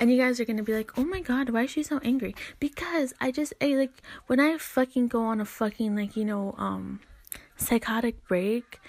And 0.00 0.12
you 0.12 0.16
guys 0.16 0.38
are 0.38 0.44
gonna 0.44 0.62
be 0.62 0.74
like, 0.74 0.96
oh 0.96 1.04
my 1.04 1.20
god, 1.20 1.50
why 1.50 1.62
is 1.62 1.70
she 1.70 1.82
so 1.82 1.98
angry? 2.04 2.34
Because 2.60 3.14
I 3.20 3.32
just, 3.32 3.52
I 3.60 3.74
like, 3.74 4.00
when 4.28 4.38
I 4.38 4.56
fucking 4.56 5.08
go 5.08 5.22
on 5.24 5.40
a 5.40 5.44
fucking, 5.44 5.96
like, 5.96 6.16
you 6.16 6.24
know, 6.24 6.54
um, 6.56 7.00
psychotic 7.56 8.26
break, 8.28 8.80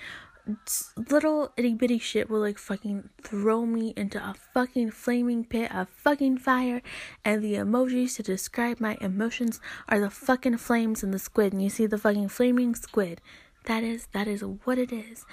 little 0.96 1.52
itty 1.58 1.74
bitty 1.74 2.00
shit 2.00 2.30
will, 2.30 2.40
like, 2.40 2.58
fucking 2.58 3.10
throw 3.22 3.66
me 3.66 3.94
into 3.96 4.18
a 4.18 4.36
fucking 4.54 4.92
flaming 4.92 5.46
pit 5.46 5.74
of 5.74 5.90
fucking 5.90 6.38
fire. 6.38 6.82
And 7.26 7.44
the 7.44 7.56
emojis 7.56 8.16
to 8.16 8.24
describe 8.24 8.80
my 8.80 8.98
emotions 9.02 9.60
are 9.88 10.00
the 10.00 10.10
fucking 10.10 10.58
flames 10.58 11.04
and 11.04 11.14
the 11.14 11.20
squid. 11.20 11.54
And 11.54 11.62
you 11.62 11.70
see 11.70 11.86
the 11.86 11.98
fucking 11.98 12.30
flaming 12.30 12.76
squid. 12.76 13.22
That 13.66 13.84
is, 13.84 14.08
that 14.14 14.28
is 14.28 14.42
what 14.42 14.78
it 14.78 14.92
is. 14.92 15.26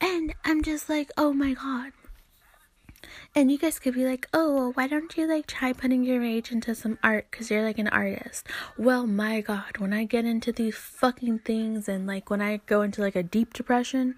And 0.00 0.34
I'm 0.44 0.62
just 0.62 0.88
like, 0.88 1.10
oh 1.16 1.32
my 1.32 1.54
god, 1.54 1.92
and 3.34 3.50
you 3.50 3.58
guys 3.58 3.78
could 3.78 3.94
be 3.94 4.04
like, 4.04 4.26
oh, 4.32 4.54
well, 4.54 4.72
why 4.72 4.86
don't 4.86 5.16
you 5.16 5.26
like 5.26 5.46
try 5.46 5.72
putting 5.72 6.04
your 6.04 6.20
rage 6.20 6.52
into 6.52 6.74
some 6.74 6.98
art 7.02 7.26
because 7.30 7.50
you're 7.50 7.64
like 7.64 7.78
an 7.78 7.88
artist? 7.88 8.46
Well, 8.78 9.06
my 9.06 9.40
God, 9.40 9.78
when 9.78 9.92
I 9.92 10.04
get 10.04 10.24
into 10.24 10.52
these 10.52 10.76
fucking 10.76 11.40
things 11.40 11.88
and 11.88 12.06
like 12.06 12.30
when 12.30 12.40
I 12.40 12.60
go 12.66 12.82
into 12.82 13.00
like 13.00 13.16
a 13.16 13.22
deep 13.22 13.52
depression, 13.54 14.16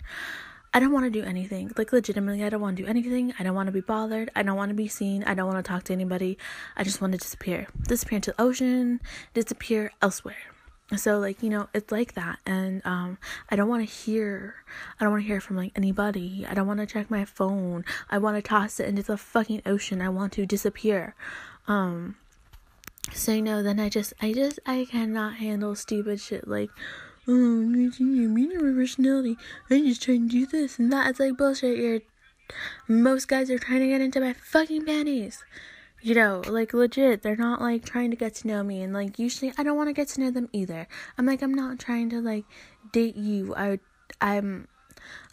I 0.72 0.80
don't 0.80 0.92
want 0.92 1.06
to 1.06 1.10
do 1.10 1.26
anything. 1.26 1.72
Like, 1.78 1.92
legitimately, 1.92 2.44
I 2.44 2.50
don't 2.50 2.60
want 2.60 2.76
to 2.76 2.82
do 2.82 2.88
anything. 2.88 3.32
I 3.38 3.42
don't 3.42 3.54
want 3.54 3.68
to 3.68 3.72
be 3.72 3.80
bothered. 3.80 4.30
I 4.36 4.42
don't 4.42 4.56
want 4.56 4.68
to 4.68 4.74
be 4.74 4.86
seen. 4.86 5.24
I 5.24 5.32
don't 5.32 5.46
want 5.46 5.64
to 5.64 5.68
talk 5.68 5.84
to 5.84 5.94
anybody. 5.94 6.36
I 6.76 6.84
just 6.84 7.00
want 7.00 7.12
to 7.14 7.18
disappear. 7.18 7.68
Disappear 7.88 8.16
into 8.16 8.32
the 8.32 8.42
ocean, 8.42 9.00
disappear 9.32 9.92
elsewhere 10.02 10.36
so 10.96 11.18
like 11.18 11.42
you 11.42 11.50
know 11.50 11.68
it's 11.74 11.92
like 11.92 12.14
that. 12.14 12.38
And 12.46 12.80
um 12.84 13.18
i 13.50 13.56
don't 13.56 13.68
want 13.68 13.86
to 13.86 13.94
hear 13.94 14.54
i 14.98 15.04
don't 15.04 15.12
want 15.12 15.22
to 15.22 15.26
hear 15.26 15.40
from 15.40 15.56
like 15.56 15.72
anybody. 15.76 16.46
I 16.48 16.54
don't 16.54 16.66
want 16.66 16.80
to 16.80 16.86
check 16.86 17.10
my 17.10 17.24
phone. 17.24 17.84
I 18.10 18.18
want 18.18 18.36
to 18.36 18.42
toss 18.42 18.80
it 18.80 18.88
into 18.88 19.02
the 19.02 19.16
fucking 19.16 19.62
ocean. 19.66 20.00
I 20.00 20.08
want 20.08 20.32
to 20.34 20.46
disappear. 20.46 21.14
Um 21.66 22.16
so 23.12 23.32
you 23.32 23.42
know 23.42 23.62
then 23.62 23.80
i 23.80 23.88
just 23.88 24.12
i 24.20 24.34
just 24.34 24.58
i 24.66 24.86
cannot 24.90 25.36
handle 25.36 25.74
stupid 25.74 26.20
shit 26.20 26.46
like 26.46 26.68
oh 27.26 27.60
you 27.60 28.28
mean 28.28 28.50
your 28.50 28.74
personality. 28.74 29.36
I 29.70 29.80
just 29.80 30.02
trying 30.02 30.28
to 30.28 30.40
do 30.40 30.46
this 30.46 30.78
and 30.78 30.92
that. 30.92 31.08
It's 31.10 31.20
like 31.20 31.36
bullshit 31.36 31.78
you're 31.78 32.00
most 32.86 33.28
guys 33.28 33.50
are 33.50 33.58
trying 33.58 33.80
to 33.80 33.88
get 33.88 34.00
into 34.00 34.20
my 34.20 34.32
fucking 34.32 34.86
panties 34.86 35.44
you 36.00 36.14
know, 36.14 36.42
like 36.46 36.72
legit, 36.72 37.22
they're 37.22 37.36
not 37.36 37.60
like 37.60 37.84
trying 37.84 38.10
to 38.10 38.16
get 38.16 38.34
to 38.36 38.48
know 38.48 38.62
me, 38.62 38.82
and 38.82 38.92
like 38.92 39.18
usually 39.18 39.52
I 39.58 39.62
don't 39.62 39.76
want 39.76 39.88
to 39.88 39.92
get 39.94 40.08
to 40.08 40.20
know 40.20 40.30
them 40.30 40.48
either. 40.52 40.86
I'm 41.16 41.26
like 41.26 41.42
I'm 41.42 41.54
not 41.54 41.78
trying 41.78 42.10
to 42.10 42.20
like 42.20 42.44
date 42.92 43.16
you. 43.16 43.54
I 43.56 43.80
I'm 44.20 44.68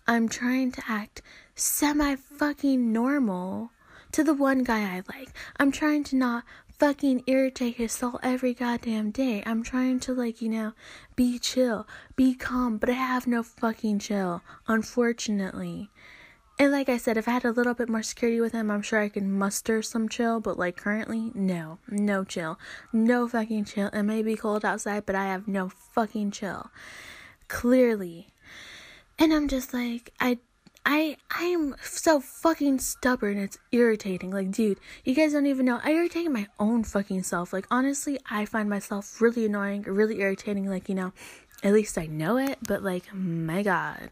I'm 0.07 0.29
trying 0.29 0.71
to 0.73 0.83
act 0.87 1.21
semi 1.55 2.15
fucking 2.15 2.91
normal 2.91 3.71
to 4.11 4.23
the 4.23 4.33
one 4.33 4.63
guy 4.63 4.81
I 4.81 5.03
like. 5.15 5.29
I'm 5.57 5.71
trying 5.71 6.03
to 6.05 6.15
not 6.15 6.43
fucking 6.77 7.23
irritate 7.27 7.77
his 7.77 7.93
soul 7.93 8.19
every 8.21 8.53
goddamn 8.53 9.11
day. 9.11 9.41
I'm 9.45 9.63
trying 9.63 9.99
to 10.01 10.13
like, 10.13 10.41
you 10.41 10.49
know, 10.49 10.73
be 11.15 11.39
chill, 11.39 11.87
be 12.15 12.35
calm, 12.35 12.77
but 12.77 12.89
I 12.89 12.93
have 12.93 13.27
no 13.27 13.43
fucking 13.43 13.99
chill, 13.99 14.41
unfortunately. 14.67 15.89
And 16.57 16.71
like 16.71 16.87
I 16.87 16.97
said, 16.97 17.17
if 17.17 17.27
I 17.27 17.31
had 17.31 17.43
a 17.43 17.51
little 17.51 17.73
bit 17.73 17.89
more 17.89 18.03
security 18.03 18.39
with 18.39 18.53
him, 18.53 18.71
I'm 18.71 18.81
sure 18.81 18.99
I 18.99 19.09
could 19.09 19.25
muster 19.25 19.81
some 19.81 20.07
chill. 20.07 20.39
But 20.39 20.57
like 20.57 20.77
currently, 20.77 21.31
no, 21.35 21.79
no 21.89 22.23
chill, 22.23 22.57
no 22.93 23.27
fucking 23.27 23.65
chill. 23.65 23.89
It 23.89 24.03
may 24.03 24.23
be 24.23 24.35
cold 24.35 24.63
outside, 24.63 25.05
but 25.05 25.15
I 25.15 25.25
have 25.25 25.47
no 25.47 25.67
fucking 25.69 26.31
chill. 26.31 26.71
Clearly, 27.49 28.27
and 29.19 29.33
I'm 29.33 29.47
just 29.47 29.73
like 29.73 30.13
I. 30.19 30.39
I 30.87 31.17
I 31.31 31.45
am 31.45 31.75
so 31.81 32.19
fucking 32.19 32.77
stubborn. 32.77 33.39
It's 33.39 33.57
irritating. 33.71 34.29
Like, 34.29 34.51
dude, 34.51 34.79
you 35.03 35.15
guys 35.15 35.33
don't 35.33 35.47
even 35.47 35.65
know. 35.65 35.79
I 35.83 35.93
irritate 35.93 36.29
my 36.29 36.45
own 36.59 36.83
fucking 36.83 37.23
self. 37.23 37.51
Like, 37.51 37.65
honestly, 37.71 38.19
I 38.29 38.45
find 38.45 38.69
myself 38.69 39.19
really 39.19 39.47
annoying, 39.47 39.81
really 39.81 40.21
irritating. 40.21 40.69
Like, 40.69 40.87
you 40.87 40.93
know, 40.93 41.11
at 41.63 41.73
least 41.73 41.97
I 41.97 42.05
know 42.05 42.37
it. 42.37 42.59
But 42.67 42.83
like, 42.83 43.11
my 43.11 43.63
God, 43.63 44.11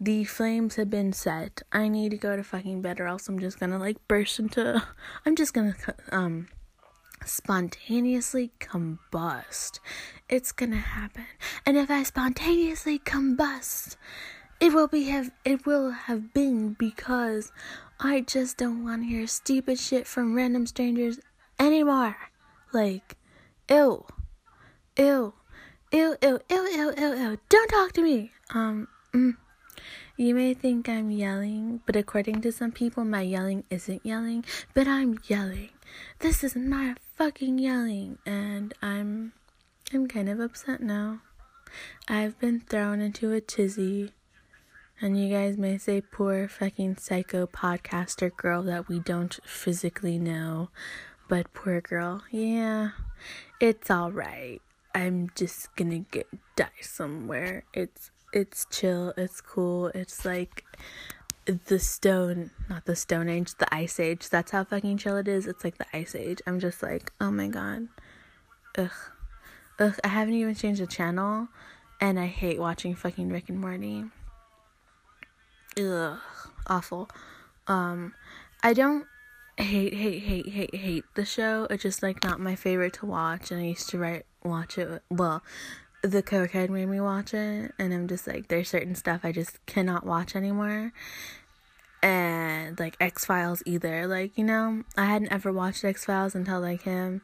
the 0.00 0.24
flames 0.24 0.76
have 0.76 0.90
been 0.90 1.12
set. 1.12 1.62
I 1.72 1.88
need 1.88 2.10
to 2.10 2.16
go 2.16 2.36
to 2.36 2.44
fucking 2.44 2.82
bed 2.82 3.00
or 3.00 3.06
else 3.06 3.28
I'm 3.28 3.38
just 3.38 3.58
gonna 3.58 3.78
like 3.78 3.96
burst 4.08 4.38
into. 4.38 4.82
I'm 5.26 5.36
just 5.36 5.54
gonna 5.54 5.74
um 6.12 6.48
spontaneously 7.24 8.52
combust. 8.60 9.80
It's 10.28 10.52
gonna 10.52 10.76
happen. 10.76 11.26
And 11.64 11.76
if 11.76 11.90
I 11.90 12.02
spontaneously 12.02 12.98
combust, 12.98 13.96
it 14.60 14.72
will 14.72 14.88
be 14.88 15.04
have 15.04 15.30
it 15.44 15.66
will 15.66 15.90
have 15.90 16.34
been 16.34 16.74
because 16.74 17.52
I 17.98 18.20
just 18.20 18.58
don't 18.58 18.84
want 18.84 19.02
to 19.02 19.08
hear 19.08 19.26
stupid 19.26 19.78
shit 19.78 20.06
from 20.06 20.34
random 20.34 20.66
strangers 20.66 21.18
anymore. 21.58 22.16
Like, 22.72 23.16
ew, 23.70 24.04
ew, 24.98 25.32
ew, 25.92 26.16
ew, 26.20 26.40
ew, 26.50 26.68
ew, 26.68 26.94
ew, 26.98 27.14
ew. 27.14 27.38
Don't 27.48 27.68
talk 27.68 27.92
to 27.92 28.02
me. 28.02 28.32
Um. 28.50 28.88
Mm. 29.14 29.36
You 30.16 30.34
may 30.34 30.54
think 30.54 30.88
I'm 30.88 31.10
yelling, 31.10 31.80
but 31.86 31.94
according 31.96 32.40
to 32.42 32.52
some 32.52 32.72
people, 32.72 33.04
my 33.04 33.20
yelling 33.20 33.64
isn't 33.70 34.04
yelling, 34.04 34.44
but 34.74 34.88
I'm 34.88 35.18
yelling. 35.26 35.70
This 36.20 36.42
is 36.42 36.56
my 36.56 36.94
fucking 37.16 37.58
yelling, 37.58 38.18
and 38.24 38.72
I'm 38.82 39.32
I'm 39.92 40.08
kind 40.08 40.28
of 40.28 40.40
upset 40.40 40.80
now. 40.82 41.20
I've 42.08 42.38
been 42.38 42.60
thrown 42.60 43.00
into 43.00 43.32
a 43.32 43.40
tizzy 43.40 44.12
And 45.00 45.18
you 45.20 45.28
guys 45.34 45.58
may 45.58 45.76
say, 45.78 46.00
poor 46.00 46.48
fucking 46.48 46.96
psycho 46.96 47.46
podcaster 47.46 48.34
girl 48.34 48.62
that 48.62 48.88
we 48.88 48.98
don't 48.98 49.38
physically 49.44 50.18
know. 50.18 50.70
But 51.28 51.52
poor 51.52 51.80
girl, 51.82 52.22
yeah, 52.30 52.90
it's 53.60 53.90
alright. 53.90 54.62
I'm 54.94 55.30
just 55.34 55.74
gonna 55.76 55.98
get 56.00 56.26
die 56.56 56.80
somewhere. 56.80 57.64
It's 57.74 58.10
it's 58.32 58.66
chill, 58.70 59.12
it's 59.16 59.40
cool, 59.40 59.88
it's 59.88 60.24
like 60.24 60.64
the 61.66 61.78
stone 61.78 62.50
not 62.68 62.84
the 62.86 62.96
stone 62.96 63.28
age, 63.28 63.54
the 63.54 63.72
ice 63.72 64.00
age. 64.00 64.28
That's 64.28 64.50
how 64.50 64.64
fucking 64.64 64.98
chill 64.98 65.16
it 65.16 65.28
is. 65.28 65.46
It's 65.46 65.62
like 65.62 65.78
the 65.78 65.86
ice 65.92 66.14
age. 66.14 66.40
I'm 66.46 66.58
just 66.58 66.82
like, 66.82 67.12
oh 67.20 67.30
my 67.30 67.48
god. 67.48 67.88
Ugh. 68.76 68.90
Ugh, 69.78 69.94
I 70.02 70.08
haven't 70.08 70.34
even 70.34 70.54
changed 70.54 70.80
the 70.80 70.86
channel 70.86 71.48
and 72.00 72.18
I 72.18 72.26
hate 72.26 72.58
watching 72.58 72.94
fucking 72.94 73.28
Rick 73.28 73.48
and 73.48 73.60
Morty. 73.60 74.04
Ugh, 75.78 76.18
awful. 76.66 77.08
Um, 77.66 78.14
I 78.62 78.72
don't 78.72 79.06
hate, 79.58 79.94
hate, 79.94 80.22
hate, 80.22 80.48
hate, 80.48 80.74
hate 80.74 81.04
the 81.14 81.24
show. 81.24 81.66
It's 81.70 81.82
just 81.82 82.02
like 82.02 82.22
not 82.24 82.40
my 82.40 82.54
favorite 82.54 82.94
to 82.94 83.06
watch, 83.06 83.50
and 83.50 83.60
I 83.60 83.64
used 83.66 83.88
to 83.90 83.98
write 83.98 84.26
watch 84.42 84.78
it. 84.78 85.02
Well, 85.10 85.42
the 86.06 86.22
cokehead 86.22 86.70
made 86.70 86.86
me 86.86 87.00
watch 87.00 87.34
it, 87.34 87.72
and 87.78 87.92
I'm 87.92 88.08
just 88.08 88.26
like, 88.26 88.48
there's 88.48 88.68
certain 88.68 88.94
stuff 88.94 89.20
I 89.24 89.32
just 89.32 89.64
cannot 89.66 90.06
watch 90.06 90.34
anymore. 90.36 90.92
And 92.02 92.78
like 92.78 92.96
X 93.00 93.24
Files 93.24 93.62
either. 93.66 94.06
Like, 94.06 94.36
you 94.38 94.44
know, 94.44 94.84
I 94.96 95.06
hadn't 95.06 95.32
ever 95.32 95.52
watched 95.52 95.84
X 95.84 96.04
Files 96.04 96.34
until 96.34 96.60
like 96.60 96.82
him 96.82 97.22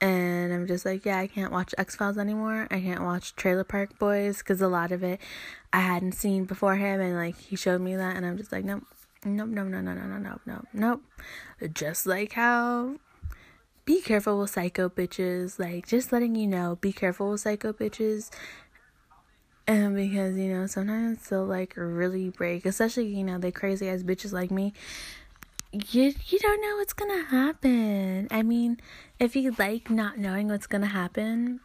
and 0.00 0.52
I'm 0.52 0.66
just 0.66 0.84
like, 0.84 1.04
yeah, 1.04 1.18
I 1.18 1.26
can't 1.26 1.52
watch 1.52 1.74
X 1.78 1.96
Files 1.96 2.18
anymore. 2.18 2.68
I 2.70 2.80
can't 2.80 3.02
watch 3.02 3.34
Trailer 3.34 3.64
Park 3.64 3.98
Boys 3.98 4.38
because 4.38 4.60
a 4.60 4.68
lot 4.68 4.92
of 4.92 5.02
it 5.02 5.20
I 5.72 5.80
hadn't 5.80 6.12
seen 6.12 6.44
before 6.44 6.76
him, 6.76 7.00
and 7.00 7.16
like 7.16 7.38
he 7.38 7.56
showed 7.56 7.80
me 7.80 7.96
that, 7.96 8.16
and 8.16 8.26
I'm 8.26 8.36
just 8.36 8.52
like, 8.52 8.64
nope, 8.64 8.84
nope, 9.24 9.48
nope, 9.48 9.68
no, 9.68 9.80
no, 9.80 9.94
no, 9.94 10.04
no, 10.04 10.18
no, 10.18 10.40
no, 10.44 10.62
nope. 10.72 11.02
Just 11.72 12.06
like 12.06 12.32
how, 12.32 12.96
be 13.86 14.02
careful 14.02 14.38
with 14.38 14.50
psycho 14.50 14.90
bitches. 14.90 15.58
Like 15.58 15.86
just 15.86 16.12
letting 16.12 16.34
you 16.34 16.46
know, 16.46 16.76
be 16.78 16.92
careful 16.92 17.30
with 17.30 17.40
psycho 17.40 17.72
bitches. 17.72 18.30
And 19.66 19.96
because 19.96 20.36
you 20.36 20.52
know 20.52 20.66
sometimes 20.66 21.26
they'll 21.28 21.46
like 21.46 21.72
really 21.76 22.28
break, 22.28 22.66
especially 22.66 23.06
you 23.06 23.24
know 23.24 23.38
they 23.38 23.50
crazy 23.50 23.88
ass 23.88 24.02
bitches 24.02 24.32
like 24.32 24.50
me 24.50 24.74
you 25.72 26.14
you 26.28 26.38
don't 26.38 26.60
know 26.60 26.76
what's 26.76 26.92
gonna 26.92 27.24
happen. 27.24 28.28
I 28.30 28.42
mean, 28.42 28.78
if 29.18 29.36
you 29.36 29.54
like 29.58 29.90
not 29.90 30.18
knowing 30.18 30.48
what's 30.48 30.66
gonna 30.66 30.86
happen, 30.86 31.60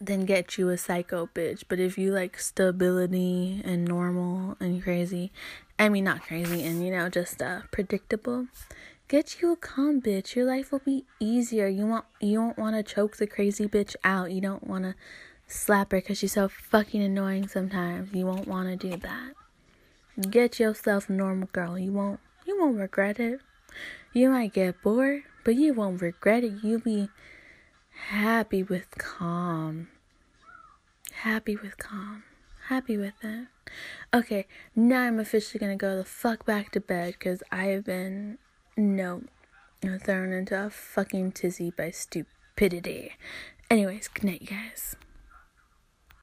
then 0.00 0.24
get 0.24 0.58
you 0.58 0.68
a 0.70 0.78
psycho 0.78 1.28
bitch. 1.34 1.64
But 1.68 1.78
if 1.78 1.98
you 1.98 2.12
like 2.12 2.38
stability 2.38 3.62
and 3.64 3.84
normal 3.84 4.56
and 4.60 4.82
crazy, 4.82 5.32
I 5.78 5.88
mean 5.88 6.04
not 6.04 6.22
crazy 6.22 6.64
and 6.64 6.84
you 6.84 6.90
know 6.90 7.08
just 7.08 7.40
uh 7.42 7.60
predictable, 7.70 8.46
get 9.08 9.40
you 9.40 9.52
a 9.52 9.56
calm 9.56 10.00
bitch. 10.00 10.34
Your 10.34 10.46
life 10.46 10.72
will 10.72 10.80
be 10.80 11.04
easier. 11.20 11.66
You 11.66 11.86
want 11.86 12.04
you 12.20 12.38
don't 12.38 12.58
want 12.58 12.76
to 12.76 12.82
choke 12.82 13.16
the 13.16 13.26
crazy 13.26 13.66
bitch 13.68 13.94
out. 14.04 14.32
You 14.32 14.40
don't 14.40 14.66
want 14.66 14.84
to 14.84 14.94
slap 15.46 15.92
her 15.92 15.98
because 15.98 16.18
she's 16.18 16.32
so 16.32 16.48
fucking 16.48 17.02
annoying 17.02 17.48
sometimes. 17.48 18.12
You 18.14 18.26
won't 18.26 18.48
want 18.48 18.68
to 18.68 18.90
do 18.90 18.96
that. 18.96 19.32
Get 20.30 20.58
yourself 20.60 21.08
a 21.08 21.12
normal 21.12 21.48
girl. 21.52 21.78
You 21.78 21.92
won't 21.92 22.20
you 22.46 22.58
won't 22.60 22.78
regret 22.78 23.20
it. 23.20 23.40
You 24.12 24.30
might 24.30 24.52
get 24.52 24.82
bored, 24.82 25.22
but 25.44 25.54
you 25.54 25.72
won't 25.72 26.02
regret 26.02 26.44
it. 26.44 26.62
You'll 26.62 26.80
be 26.80 27.08
happy 28.08 28.62
with 28.62 28.90
calm. 28.98 29.88
Happy 31.12 31.56
with 31.56 31.78
calm. 31.78 32.24
Happy 32.68 32.96
with 32.96 33.14
it. 33.22 33.48
Okay, 34.12 34.46
now 34.74 35.02
I'm 35.02 35.18
officially 35.18 35.58
gonna 35.58 35.76
go 35.76 35.96
the 35.96 36.04
fuck 36.04 36.44
back 36.44 36.70
to 36.72 36.80
bed 36.80 37.14
because 37.18 37.42
I 37.50 37.66
have 37.66 37.84
been, 37.84 38.38
no, 38.76 39.22
thrown 40.00 40.32
into 40.32 40.66
a 40.66 40.70
fucking 40.70 41.32
tizzy 41.32 41.70
by 41.70 41.90
stupidity. 41.90 43.12
Anyways, 43.70 44.08
good 44.08 44.24
night, 44.24 44.42
you 44.42 44.48
guys. 44.48 44.96